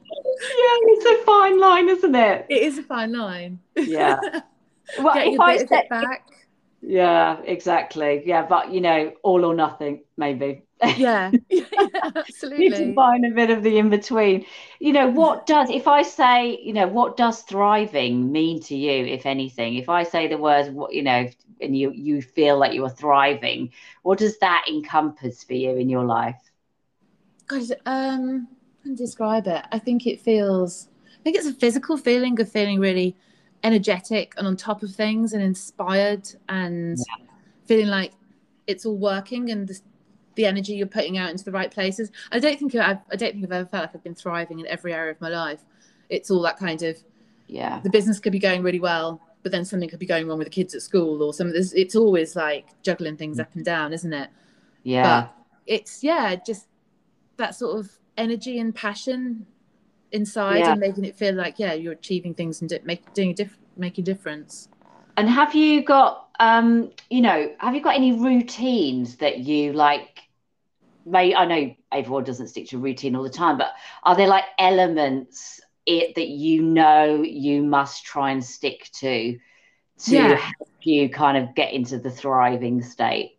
[0.50, 2.46] it's a fine line, isn't it?
[2.48, 3.60] It is a fine line.
[3.76, 4.18] Yeah.
[5.00, 6.26] Well, Getting if I set, back.
[6.82, 8.22] Yeah, exactly.
[8.24, 10.62] Yeah, but you know, all or nothing, maybe.
[10.96, 11.64] Yeah, yeah
[12.14, 12.64] absolutely.
[12.64, 14.44] you can find a bit of the in between.
[14.78, 19.04] You know, what does if I say, you know, what does thriving mean to you,
[19.06, 19.76] if anything?
[19.76, 21.28] If I say the words, what you know,
[21.60, 23.72] and you you feel like you are thriving,
[24.02, 26.40] what does that encompass for you in your life?
[27.48, 28.48] God, um,
[28.94, 29.64] describe it.
[29.72, 30.88] I think it feels.
[31.18, 33.16] I think it's a physical feeling of feeling really
[33.66, 37.26] energetic and on top of things and inspired and yeah.
[37.66, 38.12] feeling like
[38.66, 39.80] it's all working and the,
[40.36, 42.12] the, energy you're putting out into the right places.
[42.30, 44.66] I don't think I've, I don't think I've ever felt like I've been thriving in
[44.66, 45.60] every area of my life.
[46.08, 46.96] It's all that kind of
[47.48, 47.80] yeah.
[47.80, 50.46] The business could be going really well, but then something could be going wrong with
[50.46, 51.52] the kids at school or some.
[51.54, 54.30] It's always like juggling things up and down, isn't it?
[54.82, 55.20] Yeah.
[55.20, 55.34] But
[55.66, 56.66] it's yeah, just
[57.36, 59.46] that sort of energy and passion
[60.12, 60.72] inside yeah.
[60.72, 64.02] and making it feel like yeah you're achieving things and make, doing a diff- making
[64.02, 64.68] a difference
[65.16, 70.20] and have you got um you know have you got any routines that you like
[71.04, 73.72] may i know everyone doesn't stick to routine all the time but
[74.04, 79.38] are there like elements it that you know you must try and stick to
[79.98, 80.34] to yeah.
[80.34, 83.35] help you kind of get into the thriving state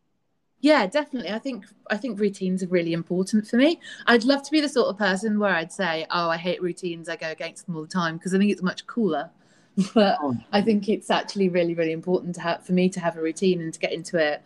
[0.68, 1.32] yeah, definitely.
[1.32, 3.80] I think I think routines are really important for me.
[4.06, 7.08] I'd love to be the sort of person where I'd say, "Oh, I hate routines.
[7.08, 9.30] I go against them all the time," because I think it's much cooler.
[9.94, 10.36] But oh.
[10.52, 13.62] I think it's actually really, really important to have for me to have a routine
[13.62, 14.42] and to get into it.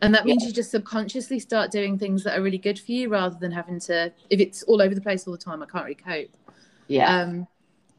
[0.00, 0.48] And that means yeah.
[0.48, 3.78] you just subconsciously start doing things that are really good for you, rather than having
[3.80, 4.10] to.
[4.30, 6.34] If it's all over the place all the time, I can't really cope.
[6.88, 7.14] Yeah.
[7.14, 7.46] Um,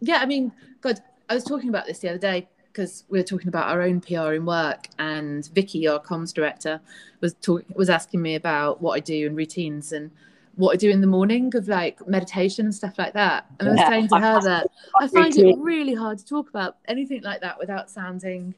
[0.02, 0.18] yeah.
[0.18, 3.48] I mean, God, I was talking about this the other day because we were talking
[3.48, 6.80] about our own PR in work, and Vicky, our comms director,
[7.20, 10.12] was talk, was asking me about what I do and routines and
[10.56, 13.46] what I do in the morning of like meditation and stuff like that.
[13.60, 14.68] And I was saying to her that
[15.00, 18.56] I find it really hard to talk about anything like that without sounding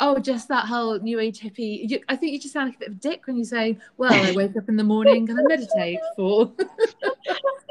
[0.00, 1.88] oh, just that whole new age hippie.
[1.88, 3.78] You, I think you just sound like a bit of a dick when you say,
[3.98, 6.52] well, I wake up in the morning and I meditate for.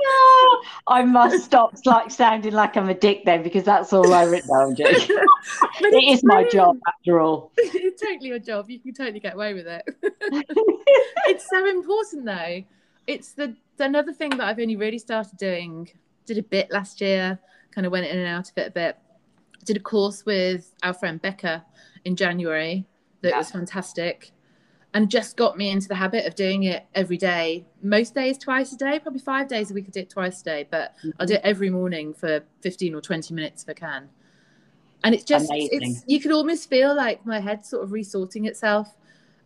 [0.88, 4.50] I must stop like sounding like I'm a dick then because that's all I written
[4.54, 4.76] down.
[4.78, 7.52] it is my job after all.
[7.58, 8.70] It's totally your job.
[8.70, 9.84] You can totally get away with it.
[11.28, 12.64] it's so important though.
[13.08, 15.90] It's the another thing that I've only really started doing.
[16.26, 17.40] Did a bit last year,
[17.72, 18.98] kind of went in and out of it a bit.
[19.66, 21.66] Did a course with our friend Becca
[22.06, 22.86] in January
[23.22, 23.38] that yeah.
[23.38, 24.32] was fantastic
[25.00, 28.74] and just got me into the habit of doing it every day most days twice
[28.74, 31.12] a day probably five days a week i do it twice a day but mm-hmm.
[31.18, 34.10] i'll do it every morning for 15 or 20 minutes if i can
[35.06, 35.80] and it's just Amazing.
[35.82, 38.98] it's you could almost feel like my head sort of resorting itself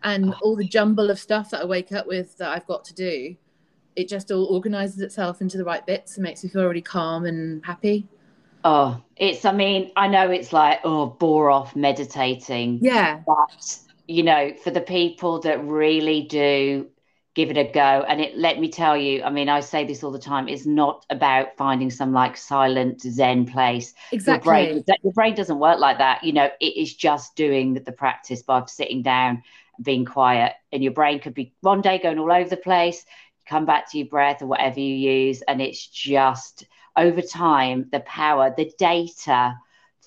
[0.01, 0.37] and oh.
[0.41, 3.35] all the jumble of stuff that i wake up with that i've got to do
[3.95, 7.25] it just all organizes itself into the right bits and makes me feel really calm
[7.25, 8.07] and happy
[8.65, 12.79] Oh, it's, I mean, I know it's like, oh, bore off meditating.
[12.81, 13.19] Yeah.
[13.27, 16.87] But, you know, for the people that really do
[17.35, 20.03] give it a go, and it, let me tell you, I mean, I say this
[20.03, 23.93] all the time, it's not about finding some like silent Zen place.
[24.11, 24.51] Exactly.
[24.51, 26.23] Your brain, your brain doesn't work like that.
[26.23, 29.41] You know, it is just doing the practice by sitting down,
[29.81, 33.03] being quiet, and your brain could be one day going all over the place,
[33.47, 38.01] come back to your breath or whatever you use, and it's just, over time the
[38.01, 39.55] power, the data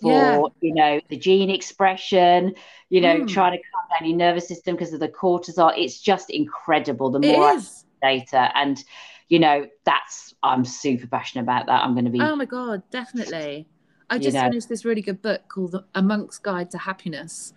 [0.01, 0.43] for yeah.
[0.61, 2.55] you know the gene expression,
[2.91, 3.29] you know, mm.
[3.29, 5.73] trying to calm down your nervous system because of the cortisol.
[5.77, 7.11] It's just incredible.
[7.11, 7.59] The more
[8.03, 8.83] data and
[9.29, 11.83] you know that's I'm super passionate about that.
[11.83, 12.21] I'm going to be.
[12.21, 13.69] Oh my god, definitely.
[14.09, 14.43] I just know.
[14.43, 17.53] finished this really good book called A Monk's Guide to Happiness,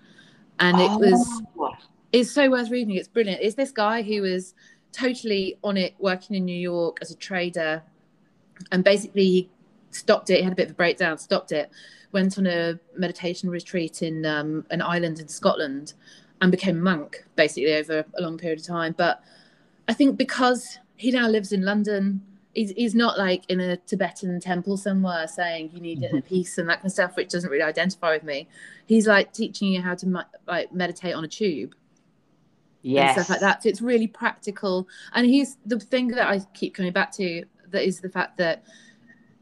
[0.60, 0.98] and it oh.
[0.98, 1.44] was
[2.12, 2.96] it's so worth reading.
[2.96, 3.42] It's brilliant.
[3.42, 4.56] It's this guy who was
[4.92, 7.84] totally on it, working in New York as a trader
[8.72, 9.50] and basically he
[9.92, 10.38] stopped it.
[10.38, 11.70] He had a bit of a breakdown, stopped it,
[12.12, 15.94] went on a meditation retreat in um, an island in Scotland,
[16.42, 18.96] and became a monk basically over a long period of time.
[18.98, 19.22] But
[19.88, 22.22] I think because he now lives in London,
[22.54, 26.16] he's, he's not like in a Tibetan temple somewhere saying you need mm-hmm.
[26.16, 28.48] inner peace and that kind of stuff, which doesn't really identify with me.
[28.86, 31.76] He's like teaching you how to like meditate on a tube.
[32.82, 33.18] Yes.
[33.18, 33.64] And stuff like that.
[33.64, 34.88] So it's really practical.
[35.14, 38.64] And he's the thing that I keep coming back to that is the fact that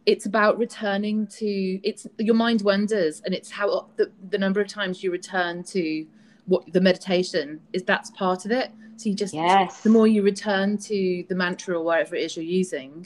[0.08, 4.68] it's about returning to it's your mind wanders and it's how the, the number of
[4.68, 6.08] times you return to
[6.46, 9.82] what the meditation is that's part of it so you just yes.
[9.82, 13.06] the more you return to the mantra or whatever it is you're using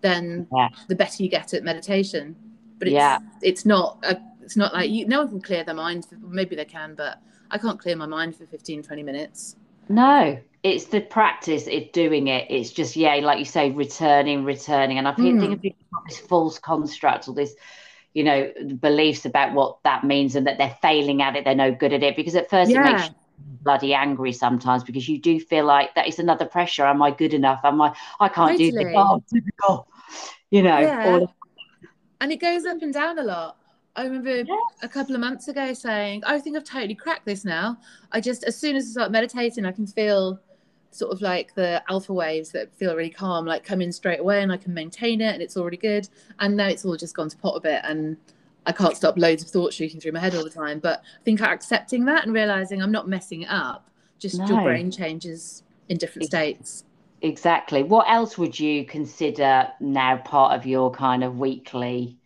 [0.00, 0.68] then yeah.
[0.88, 2.34] the better you get at meditation
[2.78, 3.18] but it's yeah.
[3.40, 6.64] it's not a, it's not like you no one can clear their mind maybe they
[6.64, 9.54] can but i can't clear my mind for 15 20 minutes
[9.88, 14.98] no it's the practice of doing it it's just yeah like you say returning returning
[14.98, 15.60] and i think, mm.
[15.60, 17.54] think of this false construct or this
[18.12, 21.72] you know beliefs about what that means and that they're failing at it they're no
[21.72, 22.80] good at it because at first yeah.
[22.80, 23.14] it makes you
[23.62, 27.32] bloody angry sometimes because you do feel like that is another pressure am i good
[27.32, 28.70] enough am i i can't totally.
[28.70, 29.88] do this oh, typical
[30.50, 31.20] you know yeah.
[32.20, 33.56] and it goes up and down a lot
[33.96, 34.46] I remember yes.
[34.82, 37.76] a couple of months ago saying, I think I've totally cracked this now.
[38.12, 40.38] I just, as soon as I start meditating, I can feel
[40.90, 44.42] sort of like the alpha waves that feel really calm, like come in straight away
[44.42, 46.08] and I can maintain it and it's already good.
[46.38, 48.16] And now it's all just gone to pot a bit and
[48.66, 50.80] I can't stop loads of thoughts shooting through my head all the time.
[50.80, 54.46] But I think accepting that and realizing I'm not messing it up, just no.
[54.46, 56.84] your brain changes in different states.
[57.22, 57.82] Exactly.
[57.82, 62.16] What else would you consider now part of your kind of weekly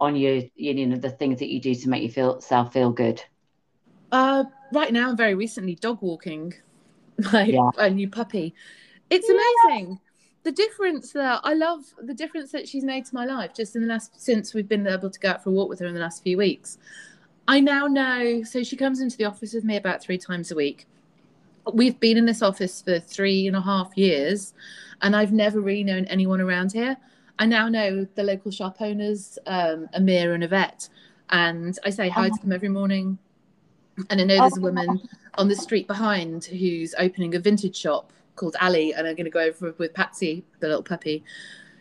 [0.00, 2.90] on your you know the things that you do to make you feel self feel
[2.90, 3.22] good?
[4.12, 6.54] Uh right now and very recently dog walking
[7.32, 7.70] like yeah.
[7.78, 8.54] a new puppy.
[9.10, 9.90] It's amazing.
[9.90, 9.96] Yeah.
[10.44, 13.82] The difference that I love the difference that she's made to my life just in
[13.82, 15.94] the last since we've been able to go out for a walk with her in
[15.94, 16.78] the last few weeks.
[17.48, 20.54] I now know so she comes into the office with me about three times a
[20.54, 20.86] week.
[21.72, 24.54] We've been in this office for three and a half years
[25.02, 26.96] and I've never really known anyone around here.
[27.38, 30.88] I now know the local shop owners, um, Amir and Yvette,
[31.30, 33.18] and I say hi to them every morning.
[34.10, 34.64] And I know there's a oh.
[34.64, 39.24] woman on the street behind who's opening a vintage shop called Ali, and I'm going
[39.24, 41.24] to go over with Patsy, the little puppy,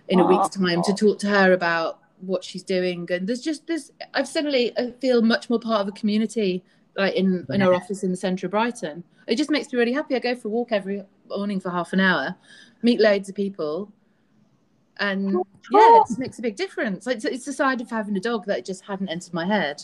[0.10, 0.28] in a oh.
[0.28, 3.08] week's time to talk to her about what she's doing.
[3.12, 3.92] And there's just this.
[4.14, 6.64] I've suddenly I feel much more part of a community,
[6.96, 9.04] like in in our office in the centre of Brighton.
[9.28, 10.16] It just makes me really happy.
[10.16, 12.36] I go for a walk every morning for half an hour,
[12.82, 13.92] meet loads of people,
[15.00, 17.08] and oh, yeah, it just makes a big difference.
[17.08, 19.84] It's, it's the side of having a dog that just hadn't entered my head.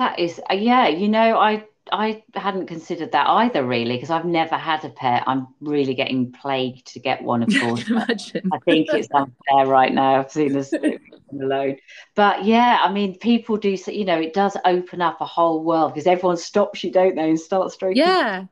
[0.00, 4.24] That is, uh, yeah, you know, I I hadn't considered that either, really, because I've
[4.24, 5.24] never had a pet.
[5.26, 7.84] I'm really getting plagued to get one, of course.
[7.94, 8.16] I,
[8.50, 10.18] I think it's unfair right now.
[10.18, 10.72] I've seen this
[11.32, 11.76] alone,
[12.14, 13.76] but yeah, I mean, people do.
[13.88, 17.28] You know, it does open up a whole world because everyone stops you, don't they,
[17.28, 17.98] and starts stroking.
[17.98, 18.46] Yeah,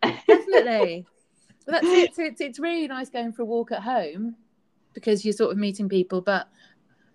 [0.00, 1.06] definitely.
[1.66, 2.16] well, that's it.
[2.20, 4.36] It's, it's really nice going for a walk at home
[4.92, 6.46] because you're sort of meeting people, but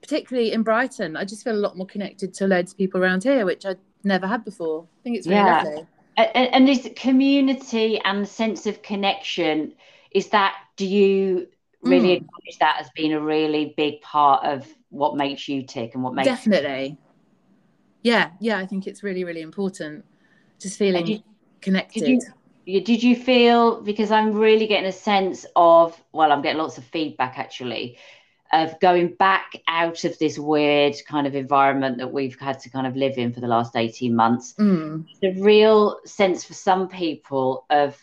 [0.02, 3.24] particularly in Brighton, I just feel a lot more connected to loads of people around
[3.24, 4.88] here, which I never had before.
[5.02, 5.64] I think it's really yeah.
[5.64, 5.88] lovely.
[6.18, 9.74] And, and this community and sense of connection
[10.12, 11.48] is that do you
[11.82, 12.18] really mm.
[12.18, 16.14] acknowledge that as being a really big part of what makes you tick and what
[16.14, 16.98] makes definitely
[18.02, 20.04] yeah yeah i think it's really really important
[20.60, 21.20] just feeling you,
[21.62, 22.22] connected did
[22.66, 26.78] you, did you feel because i'm really getting a sense of well i'm getting lots
[26.78, 27.98] of feedback actually
[28.52, 32.88] of going back out of this weird kind of environment that we've had to kind
[32.88, 34.54] of live in for the last 18 months.
[34.58, 35.06] Mm.
[35.22, 37.98] The real sense for some people of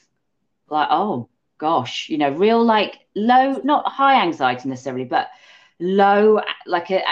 [0.68, 1.28] like, oh
[1.58, 5.30] gosh, you know, real like low, not high anxiety necessarily, but
[5.78, 7.02] low like a,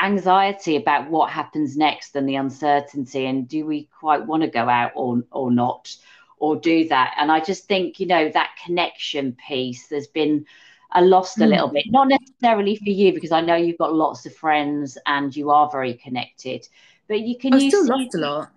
[0.00, 4.66] anxiety about what happens next and the uncertainty and do we quite want to go
[4.66, 5.94] out or or not
[6.38, 10.46] or do that and i just think you know that connection piece there's been
[10.94, 11.74] I lost a little hmm.
[11.74, 11.84] bit.
[11.90, 15.68] Not necessarily for you because I know you've got lots of friends and you are
[15.70, 16.66] very connected.
[17.08, 17.54] But you can.
[17.54, 18.50] I still lost a lot.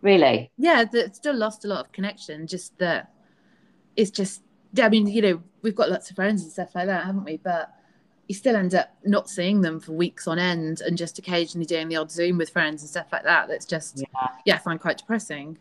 [0.00, 0.50] Really?
[0.56, 2.46] Yeah, the, still lost a lot of connection.
[2.46, 3.12] Just that
[3.96, 4.42] it's just.
[4.80, 7.36] I mean, you know, we've got lots of friends and stuff like that, haven't we?
[7.36, 7.70] But
[8.28, 11.88] you still end up not seeing them for weeks on end, and just occasionally doing
[11.88, 13.48] the odd Zoom with friends and stuff like that.
[13.48, 15.58] That's just, yeah, yeah I find quite depressing.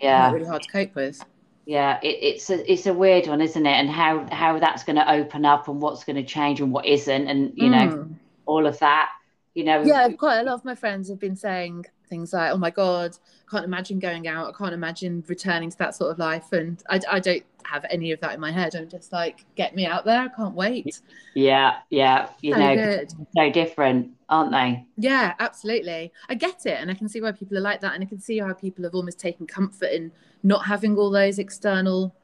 [0.00, 1.24] Yeah, really hard to cope with
[1.68, 4.96] yeah it, it's a it's a weird one isn't it and how how that's going
[4.96, 7.72] to open up and what's going to change and what isn't and you mm.
[7.72, 8.08] know
[8.46, 9.10] all of that
[9.54, 12.56] you know yeah quite a lot of my friends have been saying things like, oh
[12.56, 13.16] my God,
[13.46, 14.48] I can't imagine going out.
[14.48, 16.52] I can't imagine returning to that sort of life.
[16.52, 18.74] And I, I don't have any of that in my head.
[18.74, 20.20] I'm just like, get me out there.
[20.22, 21.00] I can't wait.
[21.34, 21.76] Yeah.
[21.90, 22.30] Yeah.
[22.40, 23.12] You so know, good.
[23.36, 24.86] so different, aren't they?
[24.96, 26.12] Yeah, absolutely.
[26.28, 26.78] I get it.
[26.80, 27.94] And I can see why people are like that.
[27.94, 30.10] And I can see how people have almost taken comfort in
[30.42, 32.14] not having all those external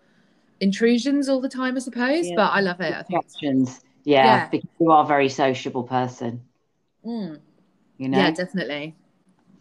[0.61, 2.29] intrusions all the time, I suppose.
[2.29, 2.37] Yeah.
[2.37, 2.93] But I love it.
[2.93, 3.69] I think.
[4.05, 6.43] Yeah, yeah, because you are a very sociable person.
[7.07, 7.41] Mm.
[7.97, 8.19] You know?
[8.19, 8.95] Yeah, definitely.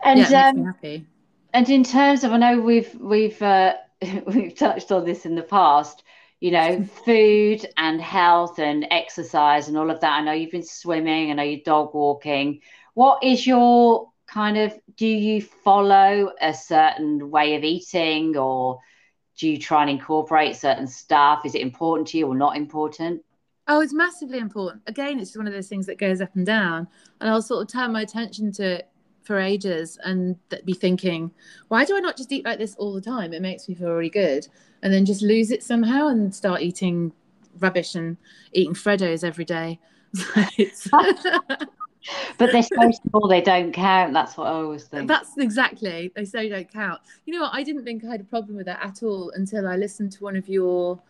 [0.03, 1.05] And yeah, um, happy.
[1.53, 3.75] And in terms of, I know we've we've uh,
[4.25, 6.03] we've touched on this in the past.
[6.39, 10.19] You know, food and health and exercise and all of that.
[10.19, 11.31] I know you've been swimming.
[11.31, 12.61] I know you're dog walking.
[12.95, 14.73] What is your kind of?
[14.97, 18.79] Do you follow a certain way of eating, or
[19.37, 21.45] do you try and incorporate certain stuff?
[21.45, 23.21] Is it important to you or not important?
[23.67, 24.81] Oh, it's massively important.
[24.87, 26.87] Again, it's one of those things that goes up and down.
[27.21, 28.89] And I'll sort of turn my attention to it
[29.23, 31.31] for ages and be thinking,
[31.69, 33.33] why do I not just eat like this all the time?
[33.33, 34.47] It makes me feel really good.
[34.81, 37.13] And then just lose it somehow and start eating
[37.59, 38.17] rubbish and
[38.51, 39.79] eating Freddos every day.
[42.37, 44.13] but they're so small they don't count.
[44.13, 45.07] That's what I always think.
[45.07, 46.11] That's exactly.
[46.15, 47.01] They say don't count.
[47.25, 47.51] You know what?
[47.53, 50.23] I didn't think I had a problem with that at all until I listened to
[50.23, 51.01] one of your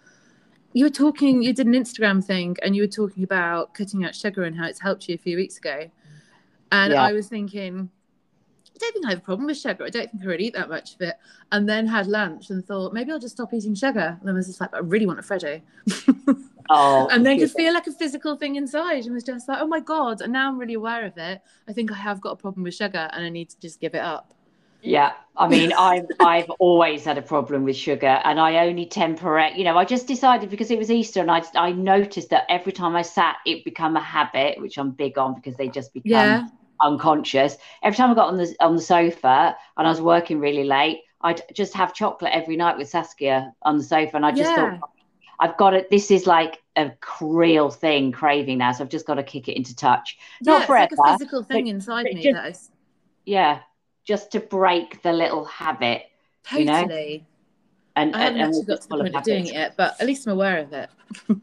[0.74, 4.14] you were talking you did an instagram thing and you were talking about cutting out
[4.14, 5.90] sugar and how it's helped you a few weeks ago
[6.72, 7.02] and yeah.
[7.02, 7.90] i was thinking
[8.76, 10.54] i don't think i have a problem with sugar i don't think i really eat
[10.54, 11.16] that much of it
[11.52, 14.48] and then had lunch and thought maybe i'll just stop eating sugar and i was
[14.48, 15.62] just like i really want a freddo
[16.70, 19.68] oh and then could feel like a physical thing inside and was just like oh
[19.68, 22.36] my god and now i'm really aware of it i think i have got a
[22.36, 24.34] problem with sugar and i need to just give it up
[24.84, 29.56] yeah, I mean, I've I've always had a problem with sugar, and I only temporate.
[29.56, 32.74] You know, I just decided because it was Easter, and I I noticed that every
[32.74, 36.12] time I sat, it become a habit, which I'm big on because they just become
[36.12, 36.48] yeah.
[36.82, 37.56] unconscious.
[37.82, 41.00] Every time I got on the on the sofa and I was working really late,
[41.22, 44.80] I'd just have chocolate every night with Saskia on the sofa, and I just yeah.
[44.80, 44.90] thought,
[45.44, 45.90] I've got it.
[45.90, 49.58] This is like a real thing craving now, so I've just got to kick it
[49.58, 50.18] into touch.
[50.42, 52.24] Yeah, Not forever, like a physical thing inside me.
[52.24, 52.72] Just, that is...
[53.26, 53.60] Yeah,
[54.06, 56.04] just to break the little habit.
[56.46, 56.64] Totally.
[56.64, 57.26] You know?
[57.98, 60.08] And, I haven't and, actually got to the point of doing it yet, but at
[60.08, 60.90] least I'm aware of it.
[61.30, 61.38] at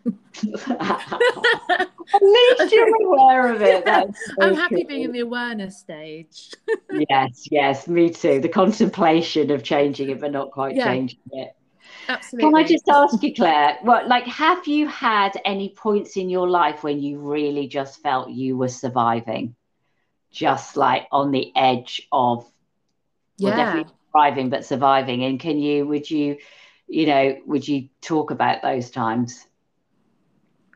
[2.23, 3.85] least you're aware of it.
[3.85, 4.87] So I'm happy cool.
[4.87, 6.55] being in the awareness stage.
[7.11, 8.41] yes, yes, me too.
[8.41, 10.87] The contemplation of changing it, but not quite yeah.
[10.87, 11.55] changing it.
[12.11, 12.51] Absolutely.
[12.51, 13.79] Can I just ask you, Claire?
[13.83, 18.31] What, like, have you had any points in your life when you really just felt
[18.31, 19.55] you were surviving?
[20.31, 22.51] just like on the edge of
[23.37, 23.49] yeah.
[23.49, 26.37] well, definitely thriving but surviving and can you would you
[26.87, 29.47] you know would you talk about those times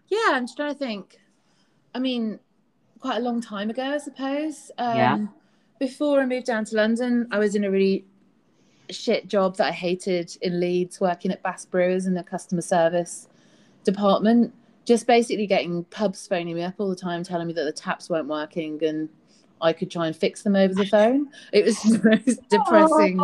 [0.08, 1.18] yeah i'm trying to think
[1.94, 2.38] i mean
[2.98, 5.18] quite a long time ago i suppose um, yeah.
[5.78, 8.04] before i moved down to london i was in a really
[8.90, 13.28] shit job that i hated in leeds working at bass brewers in the customer service
[13.84, 14.52] department
[14.84, 18.10] just basically getting pubs phoning me up all the time telling me that the taps
[18.10, 19.08] weren't working and
[19.60, 21.28] I could try and fix them over the phone.
[21.52, 23.18] It was the most depressing.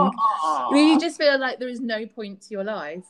[0.72, 3.04] you just feel like there is no point to your life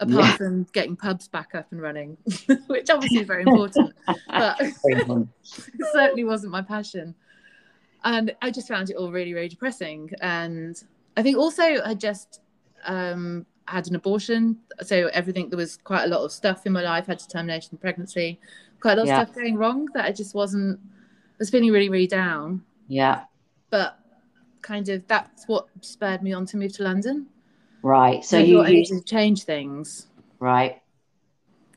[0.00, 0.36] apart yeah.
[0.36, 2.16] from getting pubs back up and running,
[2.66, 3.94] which obviously is very important,
[4.28, 5.26] but it
[5.92, 7.14] certainly wasn't my passion.
[8.04, 10.10] And I just found it all really, really depressing.
[10.20, 10.80] And
[11.18, 12.40] I think also I just
[12.84, 14.56] um, had an abortion.
[14.82, 18.38] So everything, there was quite a lot of stuff in my life, had termination pregnancy,
[18.80, 21.88] quite a lot of stuff going wrong that I just wasn't I was feeling really,
[21.88, 22.62] really down.
[22.86, 23.24] Yeah.
[23.70, 23.98] But
[24.62, 27.26] kind of that's what spurred me on to move to London.
[27.82, 28.24] Right.
[28.24, 30.06] So, so you used to change things.
[30.38, 30.80] Right.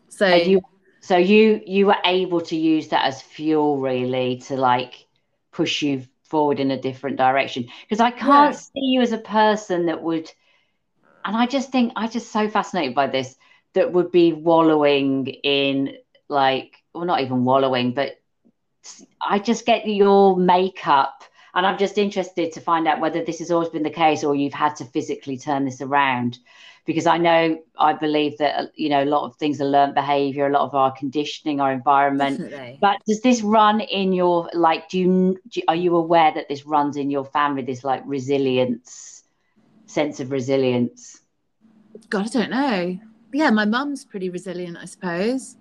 [0.09, 0.61] So and you
[0.99, 5.07] so you you were able to use that as fuel really to like
[5.51, 8.59] push you forward in a different direction because I can't yeah.
[8.59, 10.31] see you as a person that would
[11.23, 13.35] and I just think I just so fascinated by this
[13.75, 15.97] that would be wallowing in
[16.29, 18.17] like well not even wallowing but
[19.21, 21.23] I just get your makeup,
[21.53, 24.35] and I'm just interested to find out whether this has always been the case or
[24.35, 26.39] you've had to physically turn this around.
[26.85, 30.47] Because I know, I believe that you know a lot of things are learned behavior,
[30.47, 32.39] a lot of our conditioning, our environment.
[32.39, 32.79] Definitely.
[32.81, 34.89] But does this run in your like?
[34.89, 37.61] Do you, do are you aware that this runs in your family?
[37.61, 39.23] This like resilience,
[39.85, 41.21] sense of resilience.
[42.09, 42.99] God, I don't know.
[43.31, 45.57] Yeah, my mum's pretty resilient, I suppose.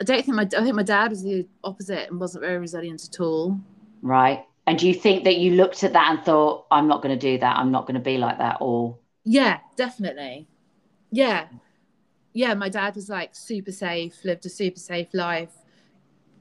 [0.00, 3.08] I don't think my I think my dad was the opposite and wasn't very resilient
[3.12, 3.60] at all.
[4.02, 4.44] Right.
[4.68, 7.20] And do you think that you looked at that and thought, I'm not going to
[7.30, 7.56] do that.
[7.56, 8.98] I'm not going to be like that, or?
[9.24, 10.46] Yeah, definitely.
[11.10, 11.46] Yeah,
[12.34, 12.52] yeah.
[12.52, 15.54] My dad was like super safe, lived a super safe life,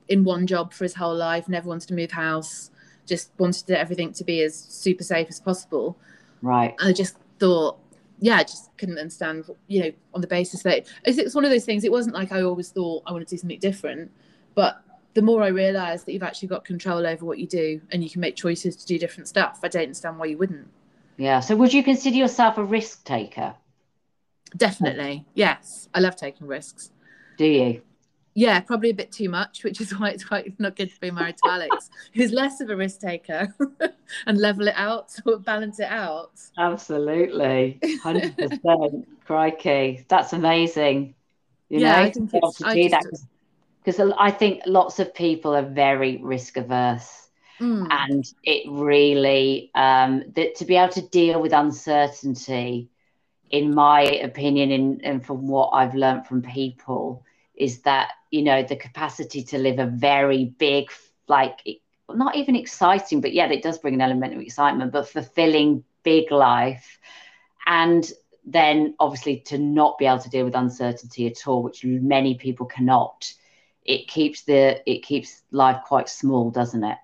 [0.09, 1.47] in one job for his whole life.
[1.47, 2.69] Never wanted to move house.
[3.05, 5.97] just wanted everything to be as super safe as possible.
[6.41, 6.75] Right.
[6.79, 7.79] And I just thought,
[8.19, 11.65] yeah, I just couldn't understand, you know, on the basis that it's one of those
[11.65, 11.83] things.
[11.83, 14.11] It wasn't like I always thought I wanted to do something different,
[14.53, 14.83] but
[15.17, 18.09] the more I realised that you've actually got control over what you do and you
[18.09, 20.67] can make choices to do different stuff, I don't understand why you wouldn't.
[21.17, 21.39] Yeah.
[21.39, 23.55] So would you consider yourself a risk taker?
[24.55, 25.25] Definitely.
[25.33, 25.89] Yes.
[25.91, 26.91] I love taking risks.
[27.35, 27.81] Do you?
[28.35, 31.09] Yeah, probably a bit too much, which is why it's quite not good to be
[31.09, 33.51] married to Alex, who's less of a risk taker
[34.27, 36.39] and level it out, sort of balance it out.
[36.59, 37.79] Absolutely.
[38.03, 39.03] 100%.
[39.25, 40.05] Crikey.
[40.09, 41.15] That's amazing.
[41.69, 43.03] You yeah, know, I think it's, to do that
[43.87, 47.29] because I think lots of people are very risk averse.
[47.61, 47.87] Mm.
[47.89, 52.89] And it really, um, that to be able to deal with uncertainty,
[53.49, 57.23] in my opinion, in, and from what I've learned from people,
[57.55, 60.91] is that you know the capacity to live a very big
[61.29, 61.59] like
[62.09, 66.29] not even exciting but yeah it does bring an element of excitement but fulfilling big
[66.31, 66.99] life
[67.65, 68.11] and
[68.45, 72.65] then obviously to not be able to deal with uncertainty at all which many people
[72.65, 73.33] cannot
[73.87, 76.97] it keeps the it keeps life quite small doesn't it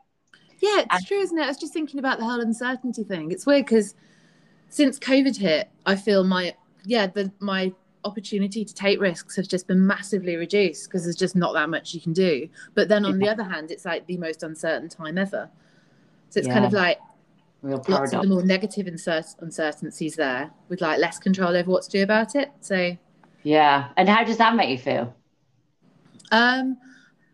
[0.59, 3.31] yeah it's and, true isn't it i was just thinking about the whole uncertainty thing
[3.31, 3.95] it's weird because
[4.69, 6.53] since covid hit i feel my
[6.85, 7.71] yeah the my
[8.05, 11.93] opportunity to take risks has just been massively reduced because there's just not that much
[11.93, 12.47] you can do.
[12.73, 15.49] But then on the other hand, it's like the most uncertain time ever.
[16.29, 16.53] So it's yeah.
[16.53, 16.99] kind of like
[17.61, 21.89] lots of the more negative insert- uncertainties there with like less control over what to
[21.89, 22.51] do about it.
[22.61, 22.97] So
[23.43, 23.89] yeah.
[23.97, 25.13] And how does that make you feel?
[26.33, 26.77] Um,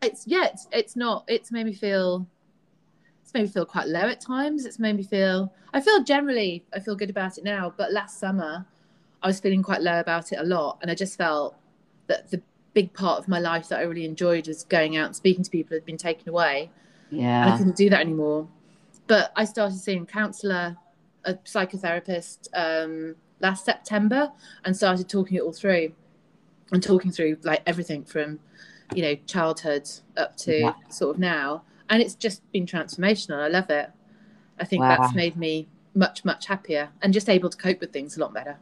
[0.02, 1.24] it's yeah, it's it's not.
[1.28, 2.28] It's made me feel.
[3.24, 4.66] It's made me feel quite low at times.
[4.66, 5.54] It's made me feel.
[5.74, 6.66] I feel generally.
[6.74, 7.74] I feel good about it now.
[7.76, 8.66] But last summer,
[9.22, 10.80] I was feeling quite low about it a lot.
[10.82, 11.56] And I just felt
[12.08, 12.42] that the
[12.74, 15.50] big part of my life that I really enjoyed was going out and speaking to
[15.50, 16.72] people had been taken away.
[17.12, 17.44] Yeah.
[17.44, 18.48] And I couldn't do that anymore.
[19.08, 20.78] But I started seeing a counsellor,
[21.26, 24.32] a psychotherapist um, last September
[24.64, 25.94] and started talking it all through
[26.72, 28.40] and talking through like everything from,
[28.94, 30.74] you know, childhood up to yeah.
[30.90, 31.64] sort of now.
[31.90, 33.44] And it's just been transformational.
[33.44, 33.90] I love it.
[34.60, 34.98] I think wow.
[34.98, 38.34] that's made me much, much happier and just able to cope with things a lot
[38.34, 38.58] better.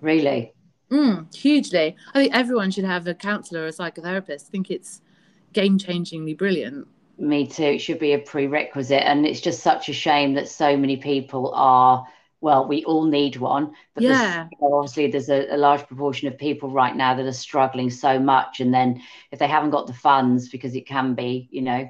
[0.00, 0.52] Really?
[0.90, 1.96] Mm, hugely.
[2.12, 4.48] I think everyone should have a counsellor or a psychotherapist.
[4.48, 5.00] I think it's
[5.52, 6.86] game changingly brilliant.
[7.18, 7.64] Me too.
[7.64, 9.02] It should be a prerequisite.
[9.02, 12.06] And it's just such a shame that so many people are,
[12.44, 13.72] well, we all need one.
[13.94, 14.48] But yeah.
[14.60, 18.18] There's, obviously, there's a, a, large proportion of people right now that are struggling so
[18.18, 18.60] much.
[18.60, 19.00] And then
[19.32, 21.88] if they haven't got the funds, because it can be, you know,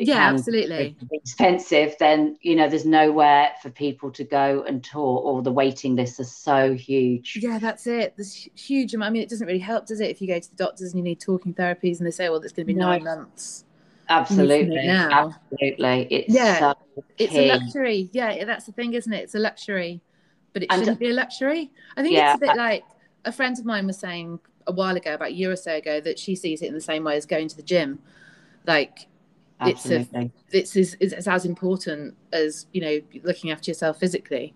[0.00, 5.42] yeah absolutely expensive then you know there's nowhere for people to go and talk or
[5.42, 9.08] the waiting lists are so huge yeah that's it there's huge amount.
[9.08, 10.98] i mean it doesn't really help does it if you go to the doctors and
[10.98, 12.86] you need talking therapies and they say well it's going to be no.
[12.86, 13.64] nine months
[14.08, 16.06] absolutely absolutely.
[16.10, 16.72] It's yeah
[17.18, 18.10] it's a luxury.
[18.12, 19.24] Yeah that's the thing isn't it?
[19.24, 20.00] It's a luxury
[20.52, 21.70] but it shouldn't be a luxury.
[21.96, 22.84] I think yeah, it's a bit like
[23.24, 26.00] a friend of mine was saying a while ago about a year or so ago
[26.00, 27.98] that she sees it in the same way as going to the gym.
[28.66, 29.06] Like
[29.60, 30.32] Absolutely.
[30.50, 34.54] it's a, it's, as, it's as important as you know looking after yourself physically.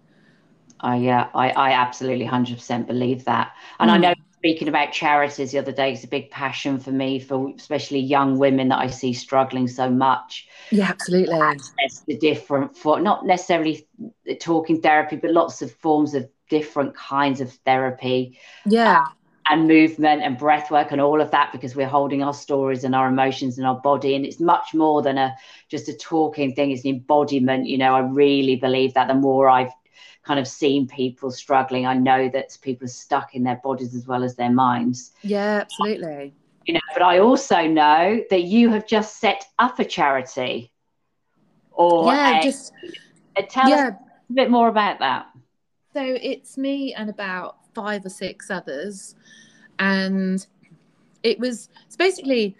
[0.81, 3.95] I yeah, I, I absolutely hundred percent believe that, and mm.
[3.95, 7.53] I know speaking about charities the other day is a big passion for me, for
[7.57, 10.49] especially young women that I see struggling so much.
[10.73, 11.39] Yeah, absolutely.
[11.41, 13.87] Access the different for not necessarily
[14.41, 18.37] talking therapy, but lots of forms of different kinds of therapy.
[18.67, 19.07] Yeah uh,
[19.49, 22.95] and movement and breath work and all of that because we're holding our stories and
[22.95, 25.35] our emotions and our body and it's much more than a
[25.69, 29.49] just a talking thing it's an embodiment you know i really believe that the more
[29.49, 29.73] i've
[30.25, 34.07] kind of seen people struggling i know that people are stuck in their bodies as
[34.07, 36.33] well as their minds yeah absolutely
[36.67, 40.73] you know but i also know that you have just set up a charity
[41.73, 42.73] or yeah a, just
[43.49, 43.89] tell yeah.
[43.89, 43.95] us
[44.31, 45.27] a bit more about that
[45.93, 49.15] so it's me and about five or six others.
[49.79, 50.45] And
[51.23, 52.57] it was it's basically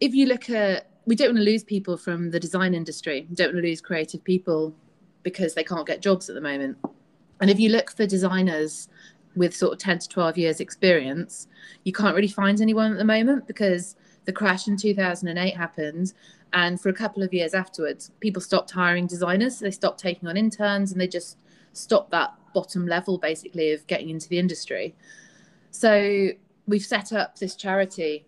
[0.00, 3.26] if you look at we don't want to lose people from the design industry.
[3.28, 4.74] We don't want to lose creative people
[5.22, 6.76] because they can't get jobs at the moment.
[7.40, 8.88] And if you look for designers
[9.36, 11.46] with sort of 10 to 12 years experience,
[11.84, 16.12] you can't really find anyone at the moment because the crash in 2008 happened.
[16.52, 19.58] And for a couple of years afterwards, people stopped hiring designers.
[19.58, 21.38] So they stopped taking on interns and they just
[21.72, 24.94] stopped that bottom level basically of getting into the industry.
[25.70, 26.30] So
[26.66, 28.26] we've set up this charity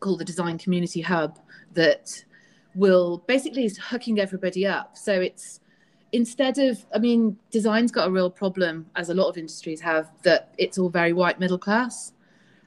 [0.00, 1.38] called the Design Community Hub
[1.74, 2.24] that
[2.74, 4.96] will basically is hooking everybody up.
[4.96, 5.60] So it's
[6.12, 10.10] instead of I mean, design's got a real problem, as a lot of industries have,
[10.22, 12.12] that it's all very white middle class.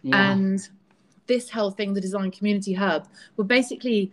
[0.02, 0.32] Yeah.
[0.32, 0.68] And
[1.28, 4.12] this whole thing, the Design Community Hub, will basically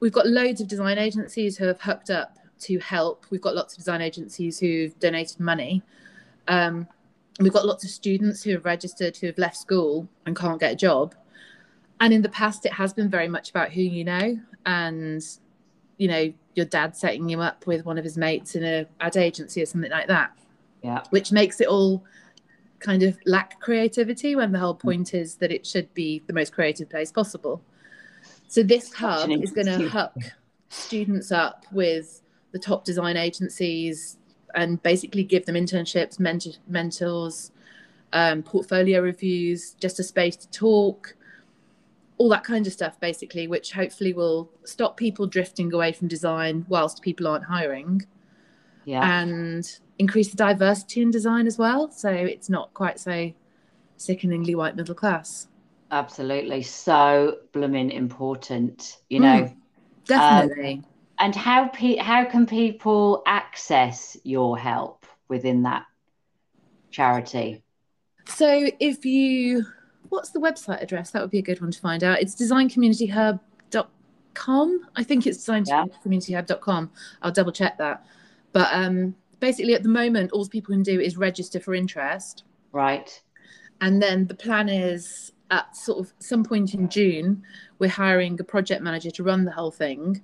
[0.00, 3.26] we've got loads of design agencies who have hooked up to help.
[3.30, 5.82] We've got lots of design agencies who've donated money.
[6.48, 6.88] Um,
[7.38, 10.72] we've got lots of students who have registered who have left school and can't get
[10.72, 11.14] a job.
[12.00, 15.22] And in the past, it has been very much about who you know and,
[15.98, 19.16] you know, your dad setting you up with one of his mates in a ad
[19.16, 20.30] agency or something like that.
[20.82, 21.02] Yeah.
[21.10, 22.04] Which makes it all
[22.78, 26.52] kind of lack creativity when the whole point is that it should be the most
[26.52, 27.62] creative place possible.
[28.48, 30.14] So this hub is going to hook
[30.68, 34.18] students up with the top design agencies
[34.54, 37.52] and basically give them internships, mentor, mentors,
[38.12, 41.14] um, portfolio reviews, just a space to talk,
[42.20, 46.66] all that kind of stuff, basically, which hopefully will stop people drifting away from design
[46.68, 48.06] whilst people aren't hiring.
[48.84, 49.22] Yeah.
[49.22, 49.66] And
[49.98, 51.90] increase the diversity in design as well.
[51.90, 53.32] So it's not quite so
[53.96, 55.48] sickeningly white middle class.
[55.92, 56.60] Absolutely.
[56.62, 59.44] So blooming important, you know.
[59.44, 59.56] Mm,
[60.04, 60.74] definitely.
[60.74, 60.86] Um,
[61.20, 65.86] and how pe- how can people access your help within that
[66.90, 67.62] charity?
[68.26, 69.64] So if you
[70.10, 71.10] what's the website address?
[71.10, 72.20] That would be a good one to find out.
[72.20, 74.86] It's designcommunityhub.com.
[74.94, 76.90] I think it's designcommunityhub.com.
[77.22, 78.04] I'll double check that.
[78.52, 83.22] But um basically at the moment all people can do is register for interest right
[83.80, 87.42] and then the plan is at sort of some point in june
[87.78, 90.20] we're hiring a project manager to run the whole thing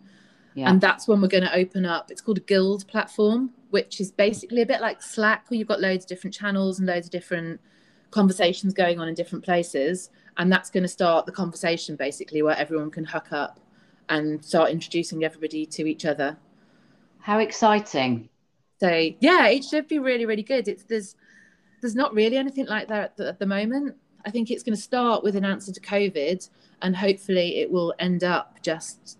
[0.54, 0.68] yeah.
[0.68, 4.12] and that's when we're going to open up it's called a guild platform which is
[4.12, 7.10] basically a bit like slack where you've got loads of different channels and loads of
[7.10, 7.60] different
[8.10, 12.56] conversations going on in different places and that's going to start the conversation basically where
[12.56, 13.60] everyone can hook up
[14.08, 16.36] and start introducing everybody to each other
[17.20, 18.28] how exciting
[18.78, 20.68] so yeah, it should be really, really good.
[20.68, 21.16] It's there's
[21.80, 23.96] there's not really anything like that at the, at the moment.
[24.24, 26.48] I think it's going to start with an answer to COVID,
[26.82, 29.18] and hopefully it will end up just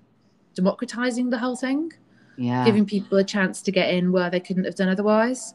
[0.55, 1.93] democratizing the whole thing.
[2.37, 5.55] Yeah, giving people a chance to get in where they couldn't have done otherwise.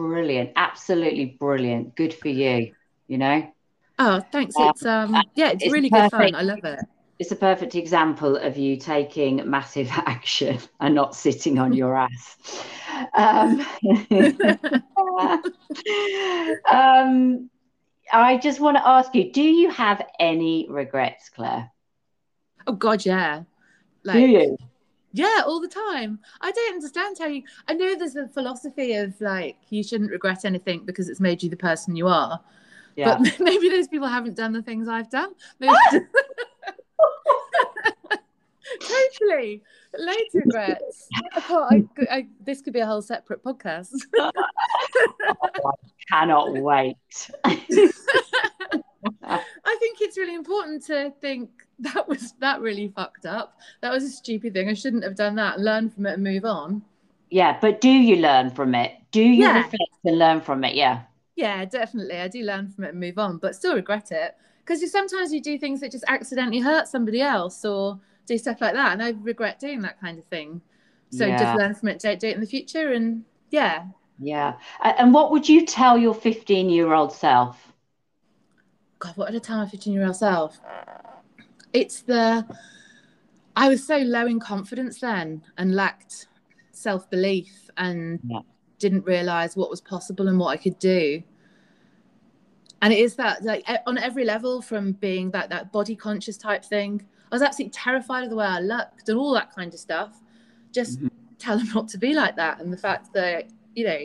[0.00, 1.94] Brilliant, absolutely brilliant.
[1.94, 2.72] Good for you.
[3.06, 3.52] You know.
[3.98, 4.54] Oh, thanks.
[4.58, 6.12] It's um yeah, it's, it's really perfect.
[6.12, 6.34] good fun.
[6.34, 6.78] I love it
[7.20, 12.64] it's a perfect example of you taking massive action and not sitting on your ass.
[13.14, 13.60] Um,
[16.72, 17.50] um,
[18.10, 21.70] I just want to ask you: Do you have any regrets, Claire?
[22.66, 23.42] Oh God, yeah.
[24.02, 24.56] Like, do you?
[25.12, 26.20] Yeah, all the time.
[26.40, 27.42] I don't understand how you.
[27.66, 31.50] I know there's a philosophy of like you shouldn't regret anything because it's made you
[31.50, 32.40] the person you are.
[32.96, 33.18] Yeah.
[33.18, 35.32] But maybe those people haven't done the things I've done.
[35.58, 36.00] Maybe ah!
[38.80, 39.62] totally.
[39.98, 41.08] Loads of regrets.
[41.14, 43.90] I I, I, this could be a whole separate podcast.
[44.18, 44.30] oh,
[45.26, 45.72] I
[46.08, 46.96] cannot wait.
[47.44, 47.56] I
[49.80, 51.50] think it's really important to think
[51.94, 53.58] that was that really fucked up.
[53.80, 54.68] That was a stupid thing.
[54.68, 55.60] I shouldn't have done that.
[55.60, 56.82] Learn from it and move on.
[57.30, 58.92] Yeah, but do you learn from it?
[59.12, 59.58] Do you yeah.
[59.58, 60.74] reflect and learn from it?
[60.74, 61.02] Yeah.
[61.36, 62.18] Yeah, definitely.
[62.18, 64.34] I do learn from it and move on, but still regret it
[64.70, 68.60] because you sometimes you do things that just accidentally hurt somebody else or do stuff
[68.60, 70.60] like that and i regret doing that kind of thing
[71.10, 71.36] so yeah.
[71.36, 73.84] just learn from it don't do it in the future and yeah
[74.20, 74.54] yeah
[74.84, 77.72] and what would you tell your 15 year old self
[79.00, 80.60] god what would i tell my 15 year old self
[81.72, 82.46] it's the
[83.56, 86.28] i was so low in confidence then and lacked
[86.72, 88.40] self-belief and yeah.
[88.78, 91.22] didn't realize what was possible and what i could do
[92.82, 96.64] and it is that like on every level from being that that body conscious type
[96.64, 99.80] thing i was absolutely terrified of the way i looked and all that kind of
[99.80, 100.20] stuff
[100.72, 101.08] just mm-hmm.
[101.38, 103.98] tell them not to be like that and the fact that you know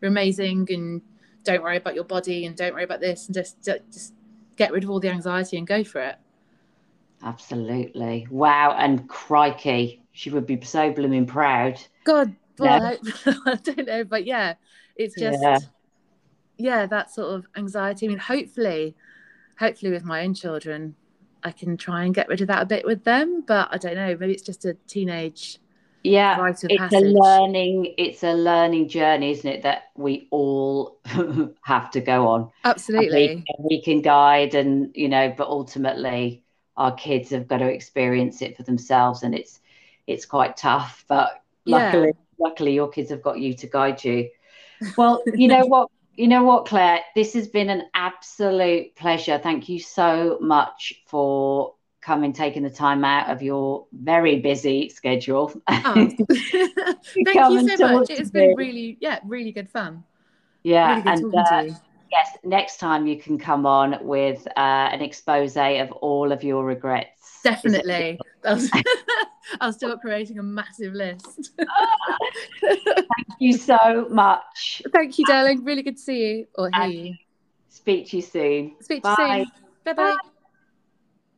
[0.00, 1.02] you're amazing and
[1.44, 4.14] don't worry about your body and don't worry about this and just just
[4.56, 6.16] get rid of all the anxiety and go for it
[7.22, 12.82] absolutely wow and crikey she would be so blooming proud god well
[13.26, 14.54] I, I, don't know but yeah
[14.96, 15.58] it's just yeah
[16.58, 18.06] yeah, that sort of anxiety.
[18.06, 18.94] I mean, hopefully,
[19.58, 20.96] hopefully with my own children,
[21.44, 23.44] I can try and get rid of that a bit with them.
[23.46, 24.16] But I don't know.
[24.18, 25.60] Maybe it's just a teenage.
[26.02, 27.02] Yeah, it's passage.
[27.02, 27.94] a learning.
[27.96, 29.62] It's a learning journey, isn't it?
[29.62, 30.98] That we all
[31.62, 32.50] have to go on.
[32.64, 33.44] Absolutely.
[33.58, 36.42] We, we, can guide, and you know, but ultimately,
[36.78, 39.60] our kids have got to experience it for themselves, and it's
[40.06, 41.04] it's quite tough.
[41.08, 42.12] But luckily, yeah.
[42.38, 44.30] luckily, your kids have got you to guide you.
[44.96, 47.00] Well, you know what, you know what, Claire?
[47.14, 49.38] This has been an absolute pleasure.
[49.38, 55.52] Thank you so much for coming, taking the time out of your very busy schedule.
[55.68, 55.94] Oh.
[57.24, 58.10] Thank you so much.
[58.10, 60.04] It's been really, yeah, really good fun.
[60.62, 61.78] Yeah, really and uh,
[62.10, 66.64] yes, next time you can come on with uh, an expose of all of your
[66.64, 67.40] regrets.
[67.42, 68.18] Definitely.
[68.44, 68.68] I'll,
[69.60, 71.52] I'll start creating a massive list.
[72.60, 74.82] Thank you so much.
[74.92, 75.64] Thank you, darling.
[75.64, 77.14] Really good to see you or hear you.
[77.68, 78.76] Speak to you soon.
[78.80, 79.38] Speak to Bye.
[79.38, 79.52] you soon.
[79.84, 79.94] Bye-bye.
[79.94, 80.28] bye bye